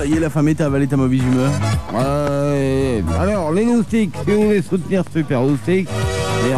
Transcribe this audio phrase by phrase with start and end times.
[0.00, 1.50] Ça y est, la femme est avalée ta mauvaise humeur.
[1.92, 3.04] Ouais.
[3.18, 5.42] Alors, les loustiques, si vous voulez soutenir Super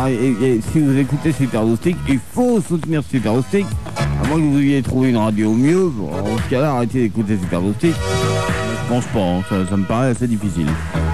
[0.08, 1.64] et, et- et si vous écoutez Super
[2.08, 3.66] il faut soutenir Super Loustic.
[3.96, 7.62] À moins que vous ayez trouvé une radio mieux, en ce cas-là, arrêtez d'écouter Super
[7.62, 7.94] Loustic.
[7.96, 10.68] Je pense pas, hein, ça, me paraît assez difficile.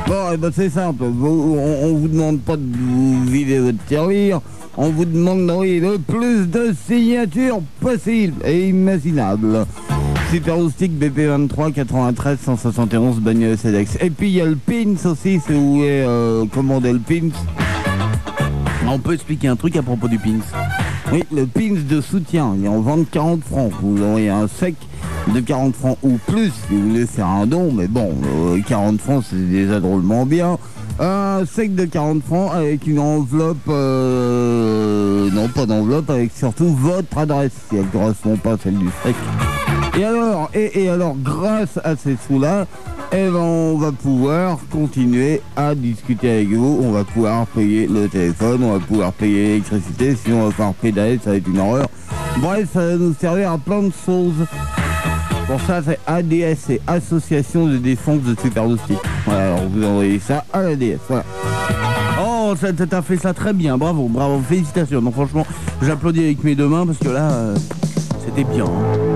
[0.06, 1.04] Bon, eh ben, c'est simple.
[1.04, 4.42] On, on vous demande pas de vous vider votre tirelire.
[4.76, 9.64] On vous demande d'envoyer le plus de signatures possible et imaginables.
[10.30, 13.96] Super Loustic BP23 93 171 bagnole SEDEX.
[14.02, 17.30] Et puis il y a le pins aussi, si vous voulez euh, commander le pins.
[18.86, 20.40] On peut expliquer un truc à propos du pins.
[21.12, 23.72] Oui, le pins de soutien, il est en vente 40 francs.
[23.80, 24.74] Vous aurez un sec
[25.34, 29.00] de 40 francs ou plus si vous voulez faire un don, mais bon, euh, 40
[29.00, 30.58] francs c'est déjà drôlement bien.
[31.00, 37.16] Un sec de 40 francs avec une enveloppe, euh, non pas d'enveloppe, avec surtout votre
[37.16, 39.14] adresse si elle ne correspond pas à celle du sec.
[39.96, 42.66] Et alors, et, alors grâce à ces sous-là,
[43.12, 46.80] eh ben, on va pouvoir continuer à discuter avec vous.
[46.84, 50.14] On va pouvoir payer le téléphone, on va pouvoir payer l'électricité.
[50.16, 51.88] Sinon, on va pouvoir pédaler, ça va être une horreur.
[52.38, 54.46] Bref, ça va nous servir à plein de choses.
[55.46, 58.98] Pour ça, c'est ADS, c'est Association de défense de Super Loustic.
[59.24, 60.98] Voilà, alors vous envoyez ça à l'ADS.
[61.08, 61.24] Voilà.
[62.20, 65.00] Oh, t'as fait ça très bien, bravo, bravo, félicitations.
[65.00, 65.46] Donc franchement,
[65.82, 67.56] j'applaudis avec mes deux mains parce que là, euh,
[68.24, 68.64] c'était bien.
[68.64, 69.07] hein.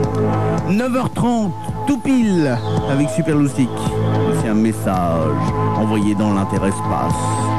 [0.72, 1.50] 9h30,
[1.86, 2.56] tout pile,
[2.90, 3.68] avec Super Loustic.
[4.40, 7.51] C'est un message envoyé dans l'interespace.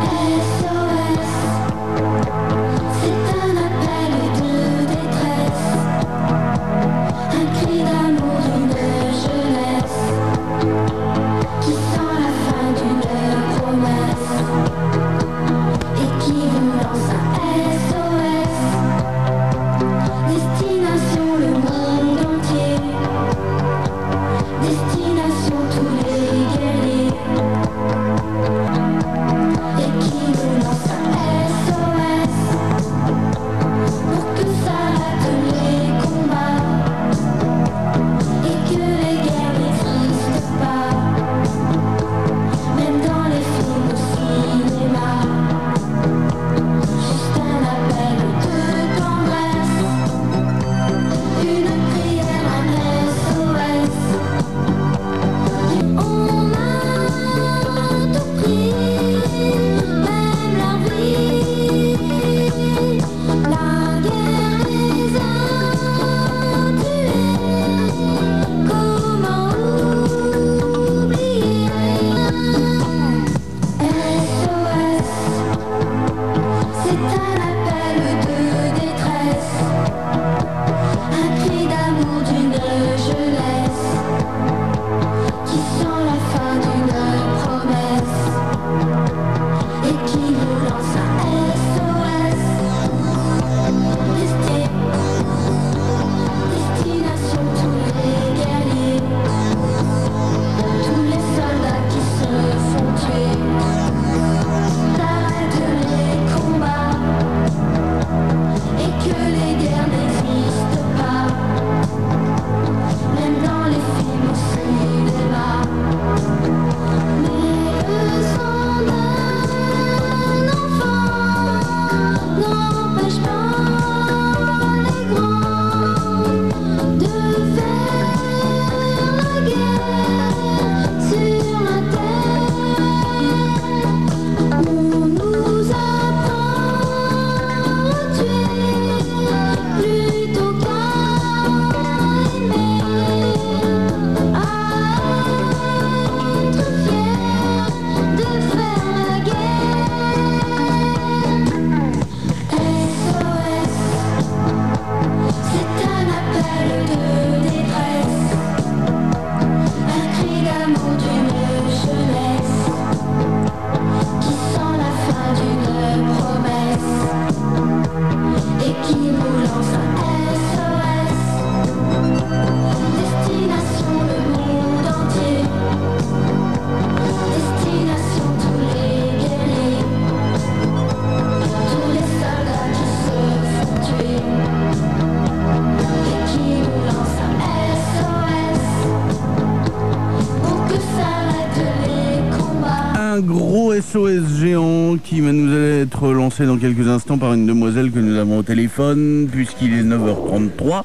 [196.46, 200.84] Dans quelques instants par une demoiselle que nous avons au téléphone, puisqu'il est 9h33.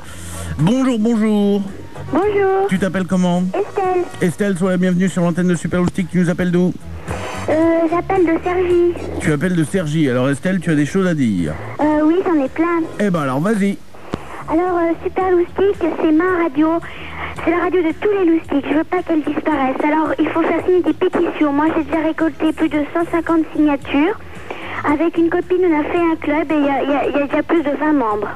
[0.58, 1.62] Bonjour, bonjour.
[2.12, 3.42] Bonjour, Tu t'appelles comment?
[3.54, 4.04] Estelle.
[4.20, 6.08] Estelle, sois la bienvenue sur l'antenne de Super Loustic.
[6.10, 6.72] Tu nous appelles d'où?
[7.48, 7.52] Euh,
[7.90, 8.94] J'appelle de Sergi.
[9.20, 10.08] Tu appelles de Sergi.
[10.08, 11.52] Alors Estelle, tu as des choses à dire.
[11.80, 12.80] Euh, oui, j'en ai plein.
[13.00, 13.76] Eh ben alors, vas-y.
[14.48, 15.24] Alors, euh, Super
[16.02, 16.68] c'est ma radio.
[17.44, 18.64] C'est la radio de tous les loustiques.
[18.70, 19.76] Je veux pas qu'elle disparaisse.
[19.84, 21.52] Alors, il faut faire signer des pétitions.
[21.52, 24.18] Moi, j'ai déjà récolté plus de 150 signatures.
[24.92, 27.26] Avec une copine, on a fait un club et il y y il y a
[27.26, 28.28] déjà plus de 20 membres.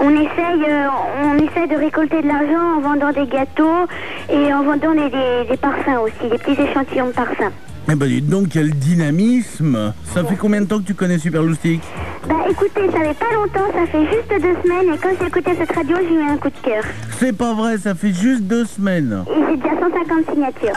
[0.00, 0.86] On essaye, euh,
[1.22, 3.86] on essaye de récolter de l'argent en vendant des gâteaux
[4.30, 7.52] et en vendant des, des- des parfums aussi, des petits échantillons de parfums.
[7.88, 11.42] Eh ben dites donc, quel dynamisme Ça fait combien de temps que tu connais Super
[11.42, 11.80] Loustic?
[12.28, 15.52] Bah écoutez, ça fait pas longtemps, ça fait juste deux semaines et quand j'ai écouté
[15.56, 16.82] cette radio, j'ai eu un coup de cœur.
[17.20, 19.24] C'est pas vrai, ça fait juste deux semaines.
[19.30, 20.72] Et j'ai déjà 150 signatures.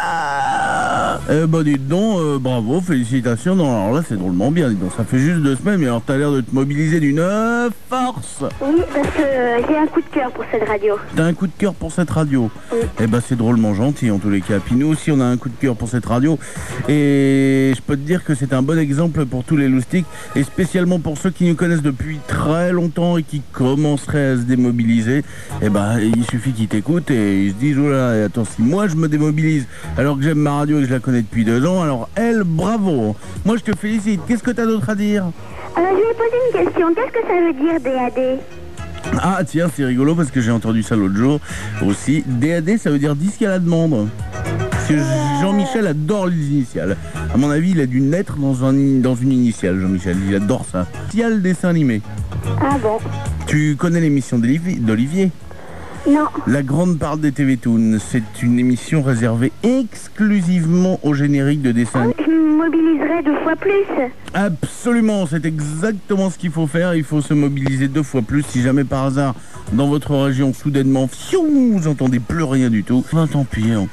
[1.29, 3.55] Eh ben dites donc, euh, bravo, félicitations.
[3.55, 4.69] Non, alors là, c'est drôlement bien.
[4.69, 7.19] Dites donc, ça fait juste deux semaines, mais alors t'as l'air de te mobiliser d'une
[7.19, 8.43] euh, force.
[8.61, 10.95] Oui, parce que euh, j'ai un coup de cœur pour cette radio.
[11.15, 12.49] T'as un coup de cœur pour cette radio.
[12.71, 12.79] Oui.
[12.99, 14.59] Eh ben c'est drôlement gentil en tous les cas.
[14.59, 16.39] Puis nous aussi on a un coup de cœur pour cette radio.
[16.87, 20.07] Et je peux te dire que c'est un bon exemple pour tous les loustiques.
[20.35, 24.41] Et spécialement pour ceux qui nous connaissent depuis très longtemps et qui commenceraient à se
[24.41, 25.23] démobiliser.
[25.61, 28.87] Eh ben il suffit qu'ils t'écoutent et ils se disent oh là, attends si moi
[28.87, 29.67] je me démobilise
[29.97, 32.41] alors que j'aime ma radio et que je la connais depuis deux ans, alors elle,
[32.43, 33.15] bravo.
[33.45, 34.21] Moi je te félicite.
[34.27, 35.23] Qu'est-ce que t'as d'autre à dire?
[35.75, 36.87] Alors je vais poser une question.
[36.95, 38.39] Qu'est-ce que ça veut dire DAD
[39.21, 41.39] Ah tiens, c'est rigolo parce que j'ai entendu ça l'autre jour
[41.85, 42.23] aussi.
[42.25, 44.09] DAD, ça veut dire disque à la demande.
[44.71, 44.95] Parce que
[45.41, 46.97] Jean-Michel adore les initiales.
[47.31, 50.17] À mon avis, il a dû naître dans, un, dans une initiale, Jean-Michel.
[50.27, 50.87] Il adore ça.
[51.13, 52.01] Initial dessin animé.
[52.59, 52.97] Ah bon?
[53.45, 55.29] Tu connais l'émission d'Olivier?
[56.07, 56.25] Non.
[56.47, 57.97] La grande part des TV Toons.
[57.99, 62.11] C'est une émission réservée exclusivement au générique de dessin.
[62.19, 63.71] Je me mobiliserai deux fois plus.
[64.33, 66.95] Absolument, c'est exactement ce qu'il faut faire.
[66.95, 68.43] Il faut se mobiliser deux fois plus.
[68.43, 69.35] Si jamais par hasard,
[69.73, 73.71] dans votre région, soudainement, fiou, vous entendez plus rien du tout, ben tant pis.
[73.71, 73.87] hein.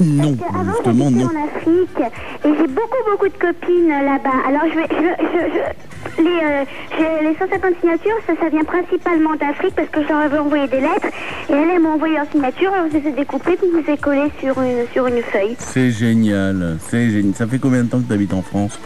[0.00, 1.30] Non, Parce qu'avant, justement, j'habitais non.
[1.30, 2.00] en Afrique
[2.44, 4.38] et j'ai beaucoup beaucoup de copines euh, là-bas.
[4.48, 6.64] Alors je vais, je, je, je- les, euh,
[6.98, 10.66] j'ai- les 150 signatures, ça, ça vient principalement d'Afrique parce que je leur avais envoyé
[10.68, 11.08] des lettres
[11.48, 12.72] et elles, m'ont envoyé leur signature.
[12.72, 15.54] Alors je les ai découpées puis je les ai collées sur une, sur une feuille.
[15.58, 17.34] C'est génial, c'est génial.
[17.34, 18.78] Ça fait combien de temps que tu habites en France?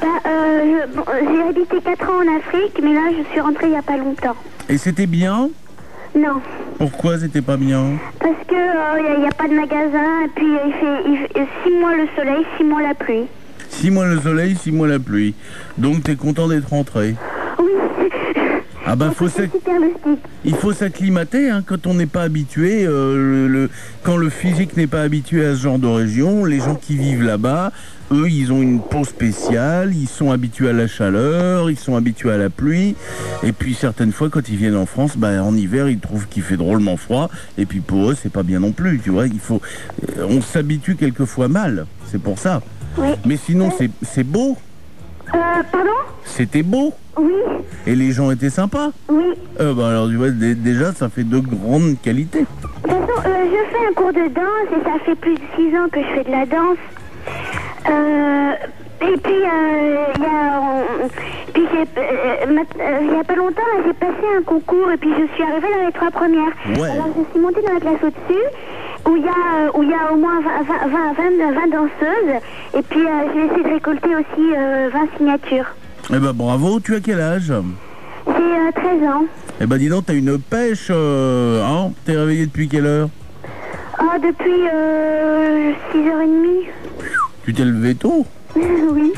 [0.00, 3.66] Bah, euh, bon, euh, j'ai habité 4 ans en Afrique, mais là je suis rentrée
[3.66, 4.36] il n'y a pas longtemps.
[4.68, 5.48] Et c'était bien?
[6.16, 6.40] Non,
[6.78, 11.00] Pourquoi c'était pas bien parce que il n'y a, pas de magasin et puis euh,
[11.06, 13.26] il fait 6 mois le soleil, 6 mois la pluie.
[13.68, 15.34] Six mois le soleil, six mois la pluie.
[15.76, 17.14] Donc t'es content d'être rentré
[17.58, 17.72] Oui,
[18.88, 19.50] Ah faut lustique.
[20.44, 22.84] il faut s'acclimater hein, quand on n'est pas habitué.
[22.86, 23.70] euh, le, le-
[24.04, 27.24] quand le physique n'est pas habitué à ce genre de région, les gens qui vivent
[27.24, 27.72] là-bas,
[28.12, 32.30] eux, ils ont une peau spéciale, ils sont habitués à la chaleur, ils sont habitués
[32.30, 32.94] à la pluie.
[33.42, 36.44] Et puis certaines fois, quand ils viennent en France, bah, en hiver, ils trouvent qu'il
[36.44, 37.28] fait drôlement froid.
[37.58, 39.00] Et puis pour eux, c'est pas bien non plus.
[39.00, 39.60] Tu vois, il faut,
[40.18, 41.86] euh, on s'habitue quelquefois mal.
[42.06, 42.62] C'est pour ça.
[42.98, 43.08] Oui.
[43.24, 44.56] Mais sinon, c'est c'est beau.
[45.34, 45.38] Euh,
[45.72, 45.90] pardon?
[46.24, 46.94] C'était beau.
[47.18, 47.32] Oui,
[47.86, 48.90] Et les gens étaient sympas.
[49.08, 49.24] oui.
[49.60, 52.40] Euh, bah alors tu vois, dé- déjà, ça fait de grandes qualités.
[52.40, 52.46] De
[52.82, 55.74] toute façon, euh, je fais un cours de danse et ça fait plus de 6
[55.76, 56.76] ans que je fais de la danse.
[57.88, 58.52] Euh,
[59.00, 61.08] et puis, il y a, on-
[61.54, 64.96] puis j'ai, euh, ma- euh, il y a pas longtemps, j'ai passé un concours et
[64.98, 66.52] puis je suis arrivée dans les trois premières.
[66.78, 66.90] Ouais.
[66.90, 68.44] Alors, je suis montée dans la classe au-dessus
[69.08, 72.40] où il y, a, où il y a au moins 20, 20, 20, 20 danseuses
[72.76, 73.00] et puis
[73.34, 75.66] j'ai essayé de récolter aussi euh, 20 signatures.
[76.12, 77.52] Eh ben bravo, tu as quel âge?
[78.26, 79.24] J'ai euh, 13 ans.
[79.60, 81.90] Eh ben dis donc, t'as une pêche, euh, hein?
[82.04, 83.08] T'es réveillé depuis quelle heure?
[83.98, 86.66] Ah, depuis euh, 6h30
[87.44, 88.26] Tu t'es levé tôt?
[88.56, 89.12] Oui,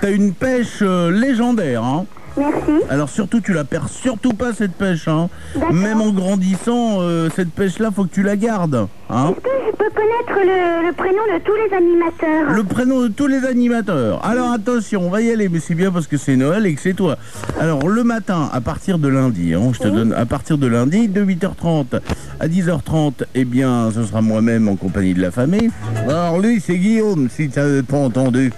[0.00, 2.06] T'as une pêche euh, légendaire, hein?
[2.40, 2.84] Merci.
[2.88, 5.28] Alors surtout, tu la perds surtout pas cette pêche, hein.
[5.72, 9.76] Même en grandissant, euh, cette pêche-là, faut que tu la gardes, hein Est-ce que je
[9.76, 12.52] peux connaître le, le prénom de tous les animateurs?
[12.52, 14.24] Le prénom de tous les animateurs.
[14.24, 16.80] Alors attention, on va y aller, mais c'est bien parce que c'est Noël et que
[16.80, 17.16] c'est toi.
[17.60, 21.08] Alors le matin, à partir de lundi, hein, je te donne à partir de lundi,
[21.08, 22.00] de 8h30
[22.40, 25.70] à 10h30, eh bien, ce sera moi-même en compagnie de la famille.
[26.08, 28.50] Alors lui, c'est Guillaume, si tu n'avais pas entendu.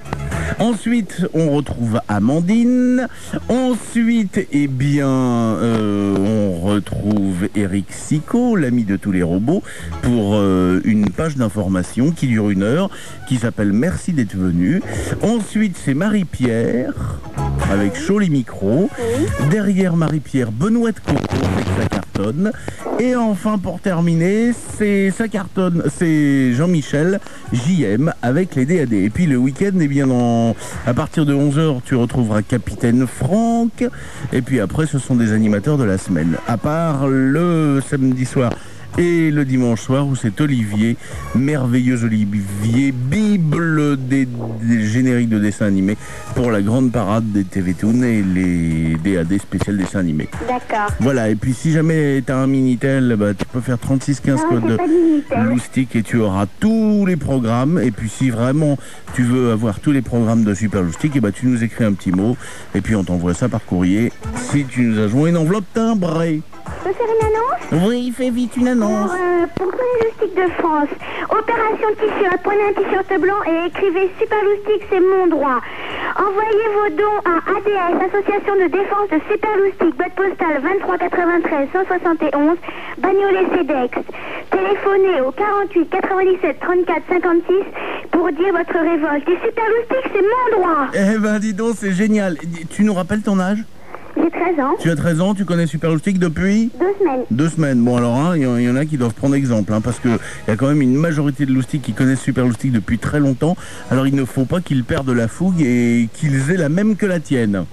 [0.59, 3.09] Ensuite, on retrouve Amandine.
[3.49, 9.63] Ensuite, eh bien, euh, on retrouve Eric Sico, l'ami de tous les robots,
[10.03, 12.91] pour euh, une page d'information qui dure une heure,
[13.29, 14.83] qui s'appelle Merci d'être venu.
[15.23, 16.93] Ensuite, c'est Marie-Pierre,
[17.71, 18.89] avec Chaud les micros.
[19.51, 21.19] Derrière Marie-Pierre, Benoît de Coco,
[21.55, 22.53] avec sa cartonne.
[23.01, 27.21] Et enfin, pour terminer, c'est ça cartonne, c'est Jean-Michel,
[27.53, 28.93] JM, avec les DAD.
[28.93, 30.42] Et puis le week-end, eh bien, dans-
[30.87, 33.85] à partir de 11h, tu retrouveras Capitaine Franck.
[34.33, 36.37] Et puis après, ce sont des animateurs de la semaine.
[36.47, 38.53] À part le samedi soir
[38.99, 40.97] et le dimanche soir où c'est Olivier,
[41.35, 44.27] merveilleux Olivier, bible des,
[44.63, 45.97] des génériques de dessins animés
[46.35, 50.29] pour la grande parade des TV Toon et les DAD spécial dessins animés.
[50.47, 50.95] D'accord.
[51.01, 54.61] Voilà, et puis si jamais tu as un Minitel, bah, tu peux faire 3615 Non,
[54.61, 54.79] code.
[55.47, 57.81] Loustic et tu auras tous les programmes.
[57.83, 58.79] Et puis si vraiment
[59.15, 61.93] tu veux avoir tous les programmes de Super Loustic, et bah, tu nous écris un
[61.93, 62.37] petit mot
[62.75, 64.13] et puis on t'envoie ça par courrier
[64.51, 66.43] si tu nous as joint une enveloppe timbrée.
[66.67, 69.11] Je peux faire une annonce Oui, fais vite une annonce.
[69.13, 70.89] euh, pour tous les loustiques de France,
[71.31, 75.61] opération t-shirt, prenez un t-shirt blanc et écrivez Super Loustique, c'est mon droit.
[76.17, 81.69] Envoyez vos dons à ADS, Association de défense de Super Loustique, boîte postale 23 93
[81.73, 82.57] 171,
[82.99, 83.99] Bagnolet CEDEX.
[84.51, 87.55] Téléphonez au 48 97 34 56
[88.11, 89.29] pour dire votre révolte.
[89.29, 90.87] Et Super Loustique, c'est mon droit.
[90.95, 92.37] Eh ben dis donc, c'est génial.
[92.71, 93.59] Tu nous rappelles ton âge?
[94.23, 97.23] J'ai 13 ans, Tu as 13 ans, tu connais Super Loustic depuis deux semaines.
[97.31, 97.83] Deux semaines.
[97.85, 99.81] Bon alors, hein, il y, en- il y en a qui doivent prendre exemple, hein,
[99.81, 100.17] parce qu'il
[100.49, 103.57] y a quand même une majorité de loustiques qui connaissent Super Loustic depuis très longtemps.
[103.91, 107.07] Alors il ne faut pas qu'ils perdent la fougue et qu'ils aient la même que
[107.07, 107.65] la tienne.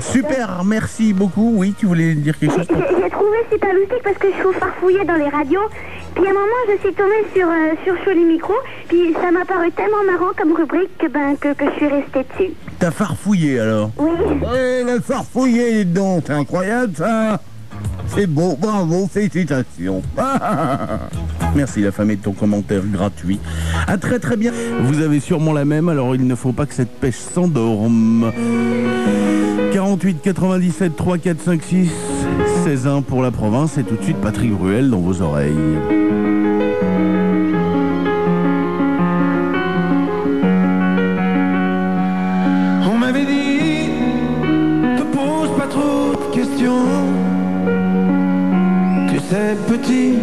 [0.00, 1.52] Super, merci beaucoup.
[1.56, 5.04] Oui, tu voulais dire quelque chose J'ai trouvé Super Loustique parce que je suis farfouillée
[5.04, 5.60] dans les radios.
[6.14, 8.54] Puis à un moment, je suis tombée sur, euh, sur Choli Micro.
[8.88, 12.24] Puis ça m'a paru tellement marrant comme rubrique que, ben, que, que je suis restée
[12.38, 12.52] dessus.
[12.80, 14.08] T'as farfouillé alors Oui.
[14.42, 17.40] Ouais, la farfouiller, donc, c'est incroyable ça
[18.08, 20.02] C'est beau, bravo, félicitations
[21.54, 23.40] Merci la famille de ton commentaire gratuit.
[23.86, 24.52] Ah très très bien.
[24.82, 28.32] Vous avez sûrement la même, alors il ne faut pas que cette pêche s'endorme.
[29.72, 31.90] 48 97 3 4 5 6
[32.64, 35.54] 16 1 pour la province et tout de suite Patrick Bruel dans vos oreilles.
[46.70, 47.06] Questions.
[49.08, 50.18] Tu sais, petit,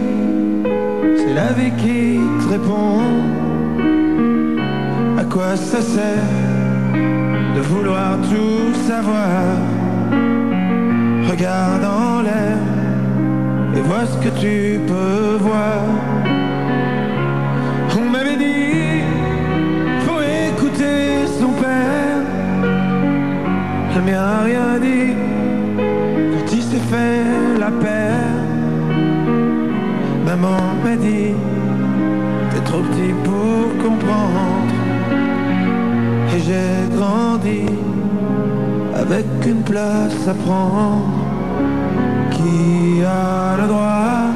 [1.18, 3.02] c'est la vie qui te répond.
[5.18, 7.04] À quoi ça sert
[7.56, 9.58] de vouloir tout savoir?
[11.30, 12.58] Regarde en l'air
[13.76, 15.82] et vois ce que tu peux voir.
[18.00, 19.04] On m'avait dit,
[20.06, 21.98] faut écouter son père.
[24.10, 25.16] A rien dit
[26.90, 28.44] fait la paire.
[30.26, 31.34] Maman m'a dit,
[32.50, 34.76] t'es trop petit pour comprendre.
[36.34, 37.62] Et j'ai grandi
[39.04, 41.26] avec une place à prendre.
[42.32, 44.27] Qui a le droit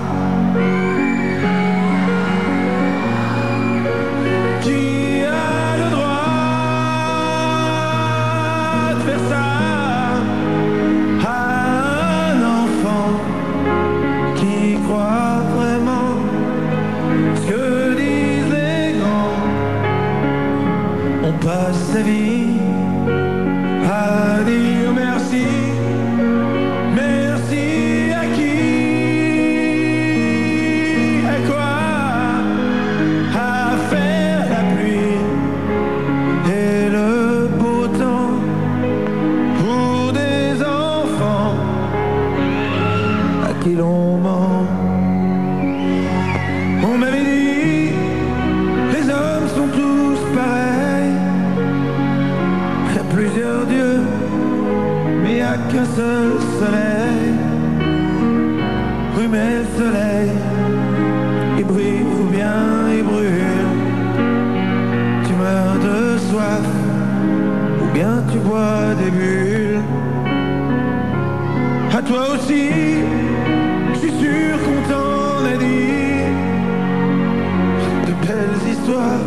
[78.92, 79.26] histoires.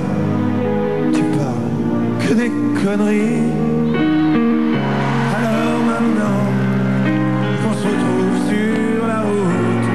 [1.13, 2.51] Tu parles que des
[2.83, 3.53] conneries.
[5.37, 6.41] Alors maintenant,
[7.69, 9.91] on se retrouve sur la route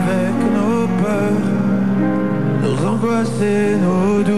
[0.00, 1.48] avec nos peurs,
[2.62, 4.37] nos angoisses et nos doutes.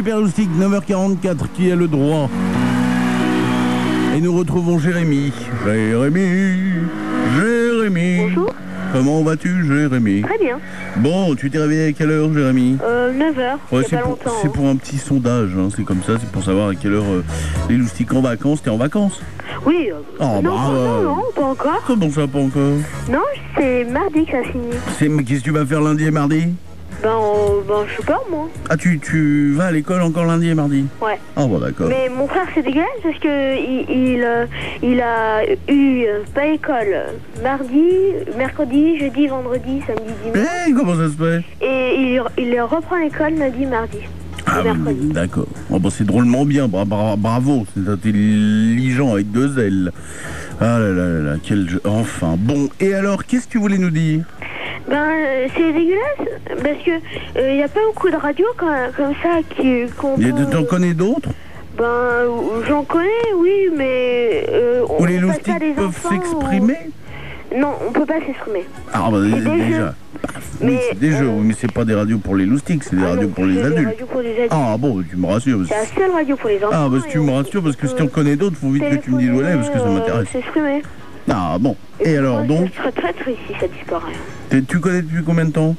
[0.00, 2.30] Super Loustic, 9h44, qui a le droit.
[4.16, 5.30] Et nous retrouvons Jérémy.
[5.62, 6.86] Jérémy,
[7.36, 8.16] Jérémy.
[8.22, 8.54] Bonjour.
[8.94, 10.22] Comment vas-tu, Jérémy?
[10.22, 10.58] Très bien.
[10.96, 12.78] Bon, tu t'es réveillé à quelle heure, Jérémy?
[12.82, 14.48] Euh, 9h, Ouais, il y a c'est pour, hein.
[14.54, 17.22] pour un petit sondage, hein, c'est comme ça, c'est pour savoir à quelle heure euh,
[17.68, 18.62] les loustiques en vacances.
[18.62, 19.20] T'es en vacances?
[19.66, 19.90] Oui.
[19.92, 21.82] euh, Oh, non, bah, non, non, pas encore.
[21.86, 22.78] Comment ça, pas encore?
[23.12, 23.18] Non,
[23.54, 25.14] c'est mardi que ça finit.
[25.14, 26.46] Mais Qu'est-ce que tu vas faire lundi et mardi?
[27.02, 28.48] Ben, euh, ben, je sais pas, moi.
[28.68, 31.18] Ah, tu, tu vas à l'école encore lundi et mardi Ouais.
[31.36, 31.88] Ah, bon, d'accord.
[31.88, 34.44] Mais mon frère, c'est dégueulasse parce que il, il, euh,
[34.82, 35.42] il a
[35.72, 36.94] eu euh, pas école
[37.42, 37.88] mardi,
[38.36, 40.46] mercredi, jeudi, vendredi, samedi, dimanche.
[40.68, 41.44] Eh, comment ça se fait?
[41.64, 43.98] Et il, il reprend l'école lundi, mardi.
[44.46, 45.08] Ah, et mercredi.
[45.08, 45.46] d'accord.
[45.70, 49.92] Oh, bon, c'est drôlement bien, bra- bra- bravo, c'est intelligent avec deux ailes.
[50.60, 51.80] Ah là là là là, quel jeu.
[51.86, 54.24] Enfin, bon, et alors, qu'est-ce que tu voulais nous dire?
[54.88, 56.90] Ben, euh, c'est dégueulasse parce que
[57.50, 60.94] il n'y a pas beaucoup de radios comme, comme ça qui qu'on peut- T'en connais
[60.94, 61.28] d'autres?
[61.78, 62.26] Ben,
[62.68, 66.76] j'en connais, oui, mais euh, on Où les pas loustiques peuvent s'exprimer?
[67.52, 68.64] ou- Non, on peut pas s'exprimer.
[68.92, 69.78] Ah, bah, déjà.
[69.78, 69.88] jeux.
[70.22, 72.44] Paf, oui, Mais, c'est des jeux, euh, oui, mais c'est pas des radios pour les
[72.44, 73.86] loustiques, c'est des Ah radios pour les des adultes.
[73.88, 74.50] radios pour les adultes.
[74.52, 75.58] Ah, bon, tu me rassures.
[75.58, 76.68] parce- C'est la seule radio pour les enfants.
[76.72, 78.68] Ah, bah, si et tu me rassures, parce que si tu en connais d'autres, faut
[78.70, 80.28] vite que tu me dises téléphoner, ouais, parce que ça euh, m'intéresse.
[81.28, 81.76] Ah, bon.
[82.00, 84.62] Et alors, donc, Je serais très triste si ça disparaît.
[84.68, 85.76] tu connais depuis combien de temps?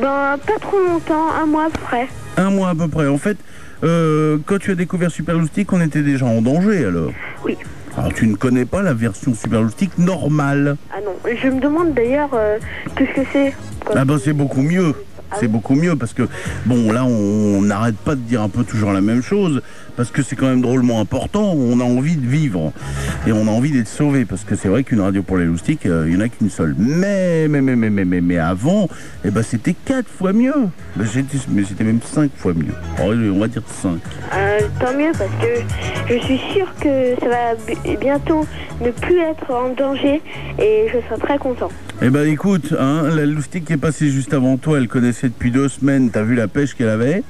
[0.00, 2.08] Ben, pas trop longtemps, un mois après.
[2.36, 3.06] Un mois à peu près.
[3.06, 3.36] En fait,
[3.84, 7.12] euh, quand tu as découvert Super Loustic, on était déjà en danger alors.
[7.44, 7.56] Oui.
[7.96, 10.76] Alors tu ne connais pas la version Super Loustic normale?
[10.92, 12.58] Ah non, je me demande d'ailleurs euh,
[12.96, 13.54] qu'est-ce que c'est.
[13.94, 14.94] Ah bah c'est beaucoup mieux.
[15.30, 16.22] Ah C'est beaucoup mieux parce que,
[16.66, 19.62] bon, là, on n'arrête pas de dire un peu toujours la même chose,
[19.96, 22.72] parce que c'est quand même drôlement important, on a envie de vivre,
[23.26, 25.86] et on a envie d'être sauvé, parce que c'est vrai qu'une radio pour les loustiques,
[25.86, 26.74] euh, il n'y en a qu'une seule.
[26.78, 28.88] Mais, mais, mais, mais, mais, mais, mais avant,
[29.24, 30.52] eh ben, c'était quatre fois mieux.
[30.96, 31.06] Ben,
[31.50, 32.74] mais c'était même cinq fois mieux.
[33.00, 33.98] Oh, On va dire cinq.
[34.34, 38.46] Euh, tant mieux parce que je suis sûre que ça va bi- bientôt
[38.84, 40.20] ne plus être en danger
[40.60, 41.70] et je serai très content.
[42.02, 45.50] Eh ben écoute, hein, la loustique qui est passée juste avant toi, elle connaissait depuis
[45.50, 47.22] deux semaines, t'as vu la pêche qu'elle avait?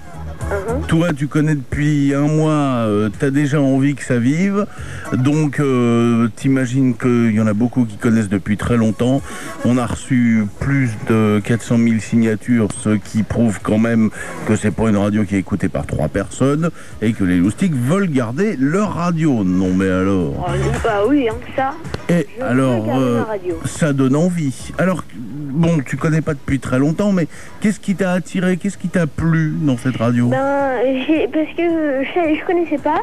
[0.50, 0.87] Mhm.
[0.87, 2.52] Toi, tu connais depuis un mois,
[2.87, 4.66] euh, t'as déjà envie que ça vive.
[5.12, 9.22] Donc, euh, t'imagines qu'il y en a beaucoup qui connaissent depuis très longtemps.
[9.64, 14.11] On a reçu plus de 400 000 signatures, ce qui prouve quand même
[14.46, 17.74] que c'est pas une radio qui est écoutée par trois personnes et que les loustiques
[17.74, 19.42] veulent garder leur radio.
[19.44, 20.46] Non, mais alors.
[20.46, 20.52] Oh,
[20.85, 21.74] bah oui, hein, ça.
[22.09, 23.22] Et Je alors, euh,
[23.64, 24.72] ça donne envie.
[24.78, 27.26] Alors, bon, tu connais pas depuis très longtemps, mais
[27.61, 30.30] qu'est-ce qui t'a attiré, qu'est-ce qui t'a plu dans cette radio?
[30.34, 33.02] Ben, parce que je, je connaissais pas.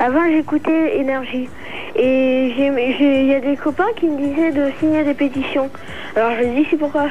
[0.00, 1.48] Avant, j'écoutais Énergie.
[1.94, 5.70] Et il y a des copains qui me disaient de signer des pétitions.
[6.16, 7.08] Alors, je dis, c'est pourquoi?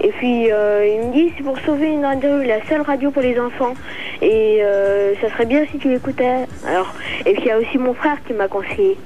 [0.00, 3.22] Et puis, euh, ils me disent, c'est pour sauver une radio, la seule radio pour
[3.22, 3.74] les enfants.
[4.22, 6.46] Et euh, ça serait bien si tu l'écoutais.
[6.66, 6.94] Alors,
[7.26, 8.96] et puis, il y a aussi mon frère qui m'a conseillé.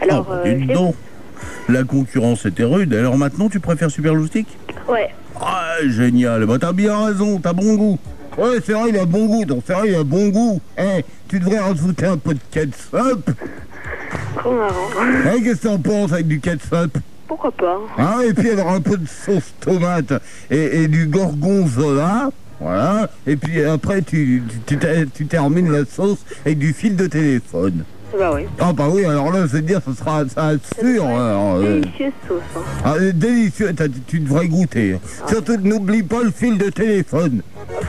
[0.00, 0.90] Alors, Ah, euh.
[1.68, 2.92] La concurrence était rude.
[2.92, 4.48] Alors maintenant, tu préfères Super Loustic
[4.88, 5.10] Ouais.
[5.40, 6.44] Ah, génial.
[6.46, 7.98] Bah, t'as bien raison, t'as bon goût.
[8.40, 10.60] Ouais, c'est vrai, il a bon goût, donc c'est vrai, il a bon goût.
[10.78, 13.30] Eh, tu devrais rajouter un peu de ketchup.
[14.38, 14.88] Trop marrant.
[15.36, 16.98] Eh, qu'est-ce que t'en penses avec du ketchup
[17.28, 20.12] Pourquoi pas Hein, et puis alors un peu de sauce tomate
[20.50, 22.30] et, et du gorgonzola.
[22.60, 23.08] Voilà.
[23.26, 24.78] Et puis après, tu, tu-
[25.14, 27.84] tu termines la sauce avec du fil de téléphone.
[28.18, 28.42] Bah oui.
[28.58, 31.04] Ah bah oui, alors là, c'est dire, ce sera ça assure.
[31.06, 32.38] alors, euh, Délicieuse sauce.
[32.56, 32.60] hein.
[32.84, 34.98] ah, euh, délicieux, t'as- tu devrais goûter.
[35.28, 37.42] Surtout, n'oublie pas le fil de téléphone.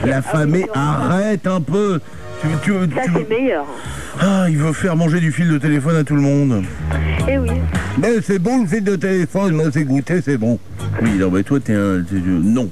[0.06, 2.00] La famille, arrête un peu.
[2.42, 3.66] Tu, tu, Ça, tu- c'est le meilleur.
[4.20, 6.64] Ah, il veut faire manger du fil de téléphone à tout le monde.
[7.30, 7.50] Eh oui.
[8.00, 10.58] Mais c'est bon le fil de téléphone, moi c'est goûté, c'est bon.
[11.02, 12.02] Oui, non, mais toi, t'es un.
[12.02, 12.70] t'es- non,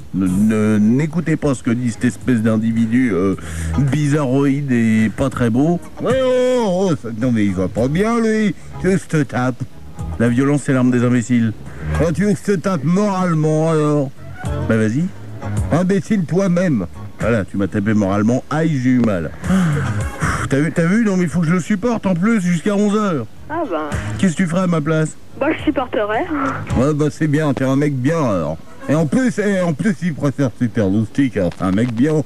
[0.80, 3.36] n'écoutez pas ce que dit cette espèce d'individu euh,
[3.78, 5.80] bizarroïde et pas très beau.
[6.02, 8.56] Ouais, oh, oh, ça- non mais il va pas bien lui.
[8.82, 9.62] Que je te tape?
[10.20, 11.54] La violence, c'est l'arme des imbéciles.
[12.00, 14.12] Quand tu veux que je te tape moralement, alors?
[14.68, 15.06] Bah vas-y.
[15.72, 16.86] Imbécile toi-même.
[17.20, 18.44] Voilà, tu m'as tapé moralement.
[18.50, 19.32] Aïe, j'ai eu mal.
[20.50, 22.72] T'as vu, t'as vu Non, mais il faut que je le supporte en plus jusqu'à
[22.72, 23.26] 11h.
[23.50, 25.16] Ah bah, Qu'est-ce que tu ferais à ma place?
[25.40, 26.26] Bah je supporterai.
[26.78, 28.58] Ouais, bah c'est bien, t'es un mec bien alors.
[28.88, 32.24] Et en plus, et en plus, il préfère Super Loustic, alors c'est un mec bien.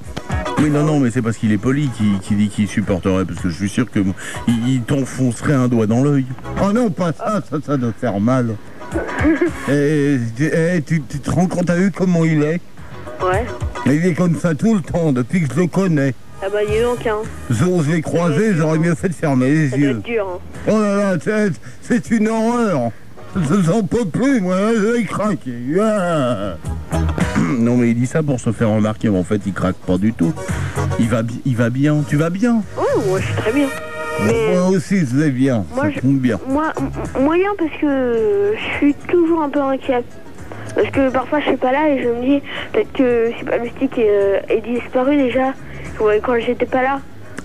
[0.59, 3.39] Oui, non, non, mais c'est parce qu'il est poli qui, qui dit qu'il supporterait, parce
[3.39, 4.15] que je suis sûr que moi,
[4.47, 6.25] il, il t'enfoncerait un doigt dans l'œil.
[6.63, 8.55] Oh non, pas ça, ça, ça doit faire mal.
[9.69, 12.61] Et, et tu, tu te rends compte, t'as vu comment il est?
[13.21, 13.45] Ouais.
[13.85, 16.13] Il est comme ça tout le temps, depuis que je le connais.
[16.41, 17.17] Ah bah dis donc, hein.
[17.49, 19.93] J'ose les croiser, j'aurais mieux fait de fermer les Ça yeux.
[19.95, 20.39] dur, hein.
[20.67, 22.91] Oh là là, c'est- c'est une horreur.
[23.35, 25.53] Je n'en peux plus, moi, je vais craquer.
[25.81, 26.55] Ah.
[27.57, 29.97] Non, mais il dit ça pour se faire remarquer, mais en fait, il craque pas
[29.97, 30.33] du tout.
[30.99, 32.03] Il va, bi- il va bien.
[32.07, 33.67] Tu vas bien Oh, moi je suis très bien.
[34.25, 36.39] Mais Moi aussi, je vais bien, Moi, ça je- tombe bien.
[36.47, 36.71] moi,
[37.19, 40.03] moyen parce que je suis toujours un peu inquiet.
[40.75, 43.97] Parce que parfois je suis pas là et je me dis peut-être que Super Mystique
[43.97, 45.53] est, euh, est disparu déjà
[45.97, 46.99] quand j'étais pas là.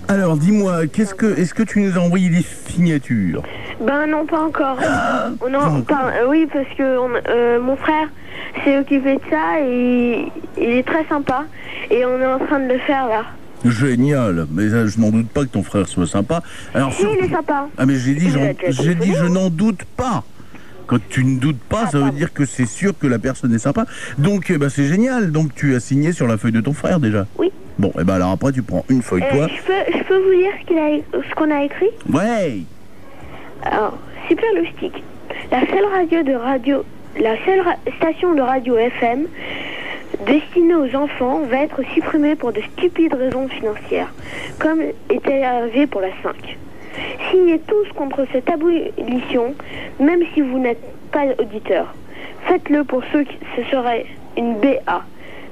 [0.07, 3.43] Alors, dis-moi, qu'est-ce que, est-ce que tu nous as envoyé des signatures?
[3.79, 4.77] Ben non, pas encore.
[5.49, 5.83] Non, encore.
[5.85, 8.07] pas- euh, oui, parce que on- euh, mon frère
[8.63, 10.25] s'est occupé de ça et
[10.57, 11.45] il est très sympa.
[11.91, 13.23] Et on est en train de le faire là.
[13.65, 16.41] Génial, mais ça, je n'en doute pas que ton frère soit sympa.
[16.73, 17.67] Alors, Si, il est sympa.
[17.77, 18.29] Ah mais j'ai dit,
[18.69, 19.29] j'ai dit, je hein.
[19.29, 20.23] n'en doute pas.
[20.89, 23.59] Quand tu ne doutes pas, ça veut dire que c'est sûr que la personne est
[23.59, 23.85] sympa.
[24.17, 25.31] Donc, eh ben, c'est génial.
[25.31, 27.27] Donc, tu as signé sur la feuille de ton frère déjà.
[27.37, 27.51] Oui.
[27.77, 29.47] Bon, et ben alors après, tu prends une feuille Euh, toi.
[29.47, 31.89] je, peux, je peux vous dire ce qu'il a, qu'on a écrit?
[32.11, 32.61] Ouais.
[33.63, 33.97] Alors,
[34.27, 35.03] Super Loustic,
[35.51, 36.83] la seule radio de radio,
[37.21, 37.63] la seule
[37.97, 39.27] station de radio FM
[40.25, 44.11] destinée aux enfants va être supprimée pour de stupides raisons financières,
[44.59, 46.57] comme était arrivé pour la 5.
[47.31, 49.53] Signez tous contre cette abolition,
[49.99, 50.81] même si vous n'êtes
[51.11, 51.93] pas auditeur.
[52.47, 54.05] Faites-le pour ceux qui ce serait
[54.37, 55.03] une BA.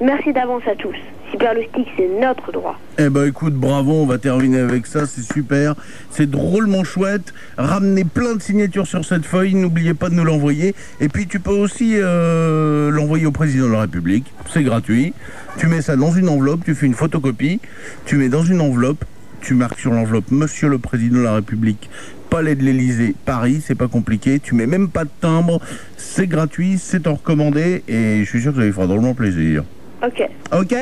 [0.02, 0.96] Merci d'avance à tous.
[1.32, 2.80] Super Loustic, c'est notre droit.
[2.98, 5.76] Eh ben écoute, bravo, on va terminer avec ça, c'est super.
[6.10, 7.34] C'est drôlement chouette.
[7.58, 10.74] Ramenez plein de signatures sur cette feuille, n'oubliez pas de nous l'envoyer.
[11.02, 15.14] Et puis tu peux aussi euh, l'envoyer au président de la République, c'est gratuit.
[15.58, 17.60] Tu mets ça dans une enveloppe, tu fais une photocopie,
[18.06, 19.04] tu mets dans une enveloppe,
[19.48, 21.90] tu marques sur l'enveloppe Monsieur le Président de la République,
[22.30, 25.62] Palais de l'Élysée, Paris, c'est pas compliqué, tu mets même pas de timbre,
[25.96, 29.64] c'est gratuit, c'est en recommandé et je suis sûr que ça lui fera drôlement plaisir.
[30.04, 30.76] Ok, Ok?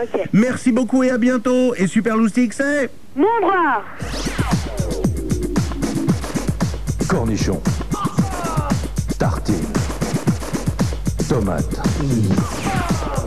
[0.00, 0.20] Ok.
[0.32, 1.74] Merci beaucoup et à bientôt.
[1.74, 3.82] Et Super Loustic, c'est Mon droit
[7.08, 7.60] Cornichon.
[9.18, 9.56] Tartine.
[11.28, 11.76] Tomate.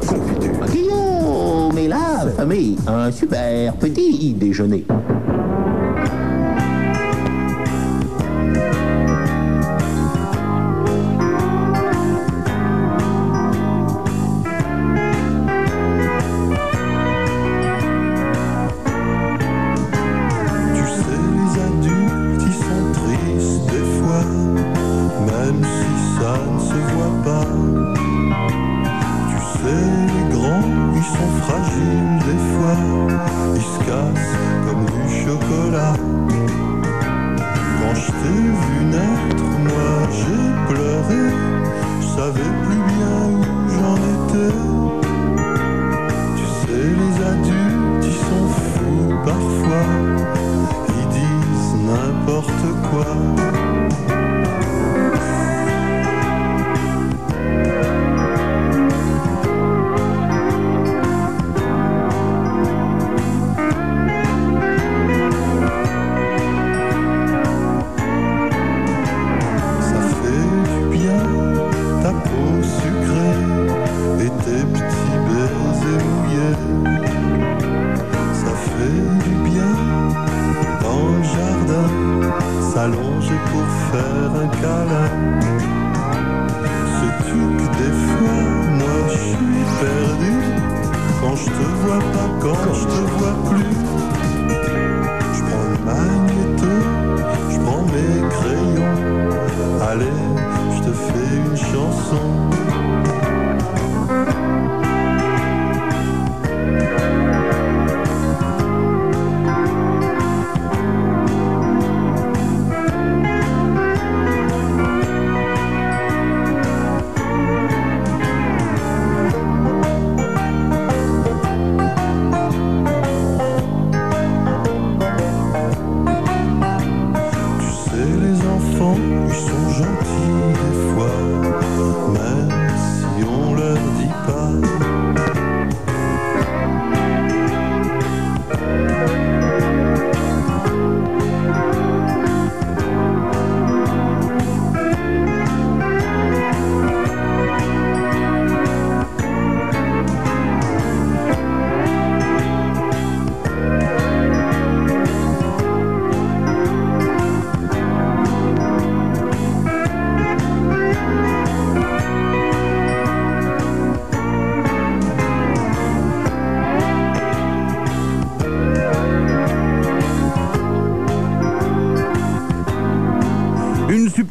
[0.07, 1.04] Confiture.
[1.77, 4.85] Et la famille, un super petit déjeuner.
[31.45, 32.77] Fragiles des fois,
[33.55, 35.93] ils se cassent comme du chocolat.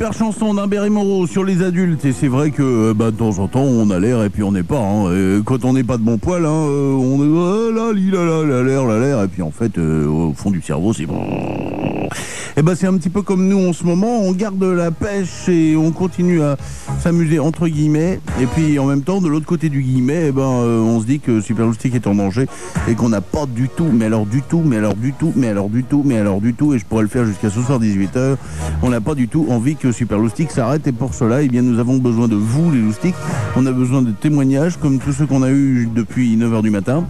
[0.05, 2.05] Super chanson d'un Berry Moreau sur les adultes.
[2.05, 4.53] Et c'est vrai que bah, de temps en temps on a l'air et puis on
[4.53, 4.79] n'est pas.
[4.79, 5.11] hein.
[5.15, 8.63] Et quand on n'est pas de bon poil, hein, euh, on est là, là, là,
[8.63, 9.23] l'air, là, l'air.
[9.23, 11.07] Et puis en fait euh, au fond du cerveau c'est
[12.57, 15.49] et ben c'est un petit peu comme nous en ce moment, on garde la pêche
[15.49, 16.57] et on continue à
[17.01, 18.21] s'amuser entre guillemets.
[18.41, 21.07] Et puis en même temps de l'autre côté du guillemet, eh ben euh, on se
[21.07, 22.47] dit que Super Loustic est en danger
[22.89, 25.49] et qu'on n'a pas du tout, mais alors du tout, mais alors du tout, mais
[25.49, 27.81] alors du tout, mais alors du tout et je pourrais le faire jusqu'à ce soir
[27.81, 28.37] 18h.
[28.83, 31.63] On n'a pas du tout envie que Super Loustic s'arrête et pour cela, eh bien
[31.63, 33.15] nous avons besoin de vous les loustiques.
[33.57, 37.05] On a besoin de témoignages comme tous ceux qu'on a eu depuis 9h du matin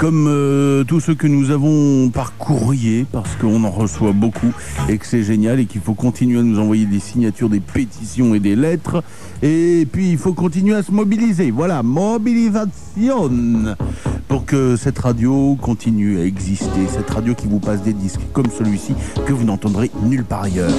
[0.00, 4.50] comme euh, tous ceux que nous avons par courrier, parce qu'on en reçoit beaucoup
[4.88, 8.34] et que c'est génial et qu'il faut continuer à nous envoyer des signatures, des pétitions
[8.34, 9.04] et des lettres.
[9.42, 11.50] Et puis il faut continuer à se mobiliser.
[11.50, 13.30] Voilà, mobilisation
[14.30, 16.86] pour que cette radio continue à exister.
[16.88, 18.94] Cette radio qui vous passe des disques comme celui-ci
[19.26, 20.70] que vous n'entendrez nulle part ailleurs.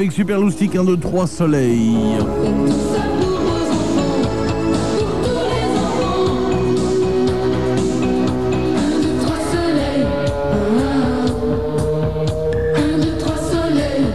[0.00, 1.94] Avec Super Loustic 1, 2, 3 Soleil.
[9.20, 10.06] Trois soleils.
[12.72, 14.06] Un, deux, trois soleils.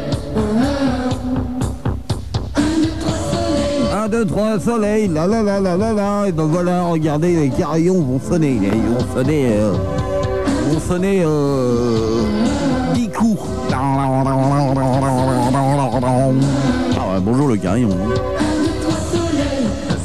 [2.56, 3.94] Un, deux, trois soleils.
[3.94, 6.28] 1, 2, 3, soleil, la la la la la la.
[6.28, 8.60] Et ben voilà, regardez, les carillons vont sonner.
[8.60, 9.50] Ils vont sonner.
[9.52, 9.74] Euh,
[10.68, 11.22] vont sonner.
[11.24, 12.35] Euh,
[16.04, 17.90] Ah ouais, bonjour le carillon.
[17.92, 18.14] hein.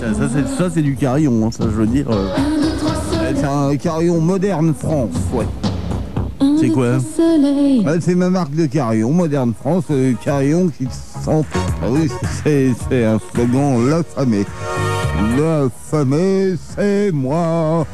[0.00, 2.07] Ça, ça, c'est, ça, c'est du carillon, hein, ça je veux dire.
[2.11, 2.29] euh.
[3.35, 5.46] C'est un carillon moderne France, ouais.
[6.61, 7.85] C'est quoi soleils.
[7.85, 11.42] Ouais, c'est ma marque de carillon, moderne France, euh, carillon qui sent.
[11.83, 12.09] Ah oui,
[12.44, 14.44] c'est, c'est un slogan, l'affamé.
[15.38, 17.85] L'affamé, c'est moi.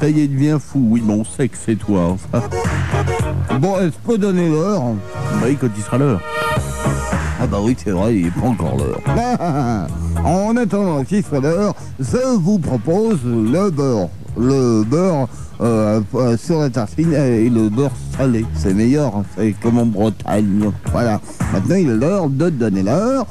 [0.00, 0.88] Ça y est, devient fou.
[0.90, 2.16] Oui, bon, on sait que c'est toi.
[2.34, 2.40] hein.
[3.60, 4.82] Bon, est-ce peut donner l'heure?
[5.40, 6.20] Bah oui, quand il sera l'heure.
[7.50, 9.00] Ah bah oui, c'est vrai, il n'est pas encore l'heure.
[10.24, 14.08] en attendant qu'il soit l'heure, je vous propose le beurre.
[14.38, 15.26] Le beurre
[15.60, 18.46] euh, euh, sur la tartine et le beurre salé.
[18.54, 20.70] C'est meilleur, c'est comme en Bretagne.
[20.92, 21.20] Voilà.
[21.52, 23.26] Maintenant, il est l'heure de donner l'heure.